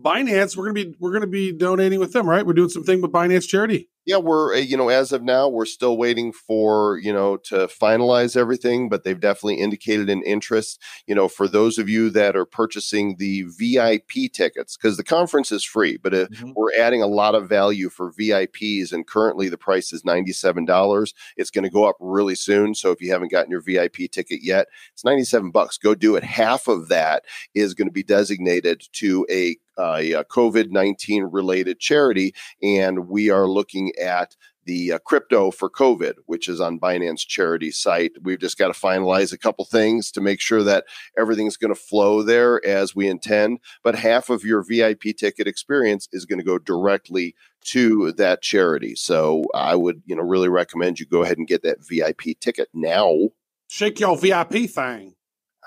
Binance. 0.00 0.56
We're 0.56 0.66
gonna 0.66 0.84
be 0.84 0.94
we're 1.00 1.12
gonna 1.12 1.26
be 1.26 1.50
donating 1.50 1.98
with 1.98 2.12
them, 2.12 2.28
right? 2.28 2.46
We're 2.46 2.52
doing 2.52 2.68
something 2.68 3.02
with 3.02 3.10
Binance 3.10 3.48
Charity 3.48 3.88
yeah, 4.08 4.16
we're 4.16 4.54
eh, 4.54 4.60
you 4.60 4.74
know 4.74 4.88
as 4.88 5.12
of 5.12 5.22
now 5.22 5.50
we're 5.50 5.66
still 5.66 5.98
waiting 5.98 6.32
for 6.32 6.98
you 7.02 7.12
know 7.12 7.36
to 7.36 7.66
finalize 7.66 8.38
everything, 8.38 8.88
but 8.88 9.04
they've 9.04 9.20
definitely 9.20 9.56
indicated 9.56 10.08
an 10.08 10.22
interest. 10.22 10.80
You 11.06 11.14
know, 11.14 11.28
for 11.28 11.46
those 11.46 11.76
of 11.76 11.90
you 11.90 12.08
that 12.10 12.34
are 12.34 12.46
purchasing 12.46 13.16
the 13.18 13.42
VIP 13.42 14.32
tickets, 14.32 14.78
because 14.78 14.96
the 14.96 15.04
conference 15.04 15.52
is 15.52 15.62
free, 15.62 15.98
but 15.98 16.14
mm-hmm. 16.14 16.52
we're 16.56 16.72
adding 16.80 17.02
a 17.02 17.06
lot 17.06 17.34
of 17.34 17.50
value 17.50 17.90
for 17.90 18.10
VIPs, 18.10 18.92
and 18.92 19.06
currently 19.06 19.50
the 19.50 19.58
price 19.58 19.92
is 19.92 20.06
ninety 20.06 20.32
seven 20.32 20.64
dollars. 20.64 21.12
It's 21.36 21.50
going 21.50 21.64
to 21.64 21.70
go 21.70 21.84
up 21.84 21.96
really 22.00 22.34
soon, 22.34 22.74
so 22.74 22.90
if 22.90 23.02
you 23.02 23.12
haven't 23.12 23.30
gotten 23.30 23.50
your 23.50 23.60
VIP 23.60 24.10
ticket 24.10 24.40
yet, 24.42 24.68
it's 24.94 25.04
ninety 25.04 25.24
seven 25.24 25.50
bucks. 25.50 25.76
Go 25.76 25.94
do 25.94 26.16
it. 26.16 26.24
Half 26.24 26.66
of 26.66 26.88
that 26.88 27.26
is 27.54 27.74
going 27.74 27.88
to 27.88 27.92
be 27.92 28.02
designated 28.02 28.84
to 28.92 29.26
a 29.30 29.58
a 29.78 30.24
COVID 30.30 30.70
19 30.70 31.24
related 31.24 31.78
charity, 31.78 32.34
and 32.62 33.08
we 33.08 33.30
are 33.30 33.46
looking 33.46 33.92
at 34.00 34.36
the 34.68 34.92
uh, 34.92 34.98
crypto 34.98 35.50
for 35.50 35.70
COVID, 35.70 36.12
which 36.26 36.46
is 36.46 36.60
on 36.60 36.78
Binance 36.78 37.26
charity 37.26 37.70
site. 37.70 38.12
We've 38.20 38.38
just 38.38 38.58
got 38.58 38.72
to 38.72 38.78
finalize 38.78 39.32
a 39.32 39.38
couple 39.38 39.64
things 39.64 40.12
to 40.12 40.20
make 40.20 40.42
sure 40.42 40.62
that 40.62 40.84
everything's 41.18 41.56
going 41.56 41.74
to 41.74 41.80
flow 41.80 42.22
there 42.22 42.64
as 42.64 42.94
we 42.94 43.08
intend. 43.08 43.60
But 43.82 43.94
half 43.94 44.28
of 44.28 44.44
your 44.44 44.62
VIP 44.62 45.16
ticket 45.18 45.48
experience 45.48 46.06
is 46.12 46.26
going 46.26 46.38
to 46.38 46.44
go 46.44 46.58
directly 46.58 47.34
to 47.68 48.12
that 48.12 48.42
charity. 48.42 48.94
So 48.94 49.44
I 49.54 49.74
would, 49.74 50.02
you 50.04 50.14
know, 50.14 50.22
really 50.22 50.50
recommend 50.50 51.00
you 51.00 51.06
go 51.06 51.22
ahead 51.22 51.38
and 51.38 51.48
get 51.48 51.62
that 51.62 51.78
VIP 51.88 52.38
ticket 52.38 52.68
now. 52.74 53.30
Shake 53.68 54.00
your 54.00 54.18
VIP 54.18 54.68
thing. 54.68 55.14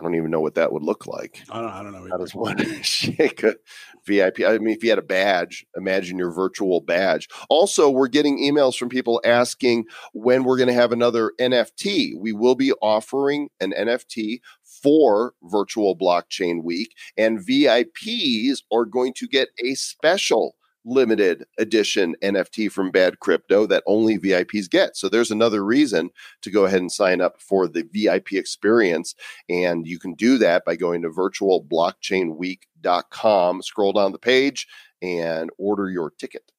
I 0.02 0.04
don't 0.04 0.16
even 0.16 0.32
know 0.32 0.42
what 0.42 0.56
that 0.56 0.74
would 0.74 0.82
look 0.82 1.06
like. 1.06 1.44
I 1.52 1.62
don't. 1.62 1.70
I 1.70 1.84
don't 1.84 1.92
know. 1.92 2.08
How 2.10 2.18
does 2.18 2.34
one 2.34 2.58
shake 2.82 3.44
a 3.44 3.56
VIP? 4.08 4.42
I 4.42 4.58
mean, 4.58 4.76
if 4.76 4.84
you 4.84 4.90
had 4.90 4.98
a 4.98 5.04
badge, 5.04 5.64
imagine 5.78 6.18
your 6.18 6.32
virtual 6.32 6.82
badge. 6.82 7.28
Also, 7.52 7.88
we're 7.88 8.08
getting 8.08 8.40
emails 8.40 8.76
from 8.76 8.90
people 8.90 9.22
asking 9.24 9.86
when 10.14 10.44
we're 10.44 10.58
going 10.58 10.70
to 10.70 10.74
have 10.74 10.92
another 10.92 11.34
NFT. 11.40 12.14
We 12.18 12.34
will 12.34 12.56
be 12.56 12.74
offering 12.82 13.50
an 13.60 13.74
NFT 13.78 14.40
for 14.82 15.34
Virtual 15.44 15.96
Blockchain 15.96 16.64
Week, 16.64 16.96
and 17.16 17.40
VIPs 17.40 18.64
are 18.74 18.86
going 18.86 19.14
to 19.18 19.28
get 19.28 19.50
a 19.64 19.76
special 19.76 20.56
limited 20.86 21.46
edition 21.58 22.16
NFT 22.24 22.72
from 22.72 22.92
Bad 22.92 23.20
Crypto 23.20 23.66
that 23.68 23.84
only 23.86 24.18
VIPs 24.18 24.70
get. 24.70 24.96
So 24.98 25.10
there's 25.10 25.32
another 25.32 25.64
reason 25.64 26.10
to 26.42 26.52
go 26.52 26.66
ahead 26.66 26.82
and 26.82 26.92
sign 26.92 27.22
up 27.22 27.42
for 27.42 27.68
the 27.68 27.84
VIP 27.84 28.34
experience. 28.34 29.16
And 29.50 29.88
you 29.88 29.98
can 30.00 30.14
do 30.14 30.38
that 30.40 30.66
by 30.66 30.76
going 30.76 31.04
to 31.04 31.10
virtualblockchainweek.com, 31.10 33.62
scroll 33.62 33.94
down 33.94 34.12
the 34.12 34.20
page, 34.20 34.68
and 35.02 35.50
order 35.58 35.90
your 35.90 36.12
ticket. 36.12 36.52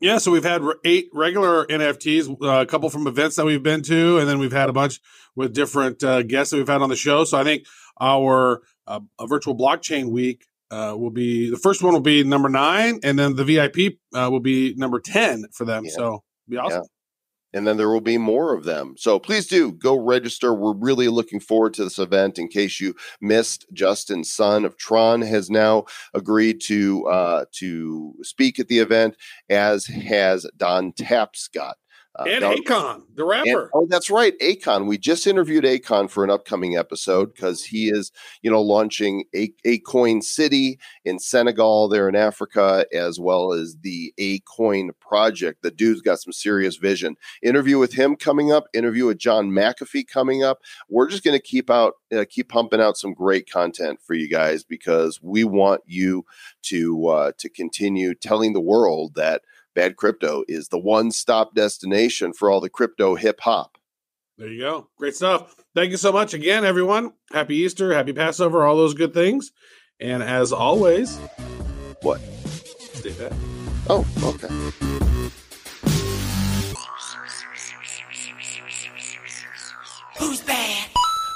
Yeah, 0.00 0.16
so 0.18 0.30
we've 0.30 0.42
had 0.42 0.62
eight 0.84 1.10
regular 1.12 1.66
NFTs, 1.66 2.42
uh, 2.42 2.62
a 2.62 2.66
couple 2.66 2.88
from 2.88 3.06
events 3.06 3.36
that 3.36 3.44
we've 3.44 3.62
been 3.62 3.82
to, 3.82 4.16
and 4.18 4.26
then 4.28 4.38
we've 4.38 4.52
had 4.52 4.70
a 4.70 4.72
bunch 4.72 5.00
with 5.36 5.52
different 5.52 6.02
uh, 6.02 6.22
guests 6.22 6.50
that 6.50 6.56
we've 6.56 6.68
had 6.68 6.80
on 6.82 6.88
the 6.88 6.96
show. 6.96 7.24
So 7.24 7.38
I 7.38 7.44
think 7.44 7.66
our 8.00 8.62
uh, 8.86 9.00
virtual 9.26 9.54
blockchain 9.56 10.10
week 10.10 10.46
uh, 10.72 10.96
will 10.96 11.10
be 11.10 11.50
the 11.50 11.58
first 11.58 11.82
one 11.82 11.92
will 11.92 12.00
be 12.00 12.24
number 12.24 12.48
nine, 12.48 12.98
and 13.04 13.18
then 13.18 13.36
the 13.36 13.44
VIP 13.44 13.98
uh, 14.14 14.28
will 14.30 14.40
be 14.40 14.74
number 14.76 14.98
ten 14.98 15.44
for 15.52 15.66
them. 15.66 15.84
Yeah. 15.84 15.92
So 15.92 16.24
be 16.48 16.56
awesome. 16.56 16.84
and 17.54 17.66
then 17.66 17.76
there 17.76 17.90
will 17.90 18.00
be 18.00 18.16
more 18.16 18.54
of 18.54 18.64
them. 18.64 18.94
So 18.96 19.18
please 19.18 19.46
do 19.46 19.72
go 19.72 19.94
register. 19.94 20.54
We're 20.54 20.74
really 20.74 21.08
looking 21.08 21.40
forward 21.40 21.74
to 21.74 21.84
this 21.84 21.98
event. 21.98 22.38
In 22.38 22.48
case 22.48 22.80
you 22.80 22.94
missed, 23.20 23.66
Justin 23.74 24.24
Sun 24.24 24.64
of 24.64 24.78
Tron 24.78 25.20
has 25.20 25.50
now 25.50 25.84
agreed 26.14 26.62
to 26.62 27.06
uh, 27.06 27.44
to 27.56 28.14
speak 28.22 28.58
at 28.58 28.68
the 28.68 28.78
event, 28.78 29.16
as 29.50 29.84
has 29.86 30.46
Don 30.56 30.92
Tapscott. 30.92 31.74
Uh, 32.14 32.24
And 32.28 32.44
Akon, 32.44 33.02
the 33.14 33.22
and- 33.26 33.28
rapper. 33.46 33.70
oh, 33.72 33.86
that's 33.88 34.10
right, 34.10 34.38
Akon. 34.40 34.86
We 34.86 34.98
just 34.98 35.26
interviewed 35.26 35.64
Akon 35.64 36.10
for 36.10 36.24
an 36.24 36.30
upcoming 36.30 36.76
episode 36.76 37.32
because 37.34 37.64
he 37.64 37.88
is, 37.88 38.12
you 38.42 38.50
know, 38.50 38.60
launching 38.60 39.24
a 39.34 39.48
Akoin 39.64 40.22
City 40.22 40.78
in 41.06 41.18
Senegal, 41.18 41.88
there 41.88 42.10
in 42.10 42.14
Africa, 42.14 42.84
as 42.92 43.18
well 43.18 43.52
as 43.54 43.76
the 43.80 44.12
Akoin 44.20 44.90
Project. 45.00 45.62
The 45.62 45.70
dude's 45.70 46.02
got 46.02 46.20
some 46.20 46.32
serious 46.34 46.76
vision. 46.76 47.16
Interview 47.42 47.78
with 47.78 47.94
him 47.94 48.16
coming 48.16 48.52
up. 48.52 48.66
Interview 48.74 49.06
with 49.06 49.16
John 49.18 49.50
McAfee 49.50 50.06
coming 50.06 50.44
up. 50.44 50.60
We're 50.90 51.08
just 51.08 51.24
going 51.24 51.38
to 51.38 51.42
keep 51.42 51.70
out, 51.70 51.94
uh, 52.14 52.26
keep 52.28 52.50
pumping 52.50 52.80
out 52.80 52.98
some 52.98 53.14
great 53.14 53.50
content 53.50 54.00
for 54.02 54.12
you 54.12 54.28
guys 54.28 54.64
because 54.64 55.18
we 55.22 55.44
want 55.44 55.80
you 55.86 56.26
to 56.64 57.06
uh, 57.06 57.32
to 57.38 57.48
continue 57.48 58.14
telling 58.14 58.52
the 58.52 58.60
world 58.60 59.14
that 59.14 59.40
Bad 59.74 59.96
Crypto 59.96 60.44
is 60.48 60.68
the 60.68 60.78
one 60.78 61.10
stop 61.10 61.54
destination 61.54 62.32
for 62.32 62.50
all 62.50 62.60
the 62.60 62.68
crypto 62.70 63.14
hip 63.14 63.40
hop. 63.40 63.78
There 64.38 64.48
you 64.48 64.60
go. 64.60 64.88
Great 64.98 65.14
stuff. 65.14 65.54
Thank 65.74 65.90
you 65.90 65.96
so 65.96 66.12
much 66.12 66.34
again, 66.34 66.64
everyone. 66.64 67.12
Happy 67.32 67.56
Easter, 67.56 67.92
happy 67.92 68.12
Passover, 68.12 68.64
all 68.64 68.76
those 68.76 68.94
good 68.94 69.14
things. 69.14 69.52
And 70.00 70.22
as 70.22 70.52
always, 70.52 71.18
What? 72.02 72.20
stay 72.94 73.12
back. 73.12 73.32
Oh, 73.88 74.06
okay. 74.24 74.48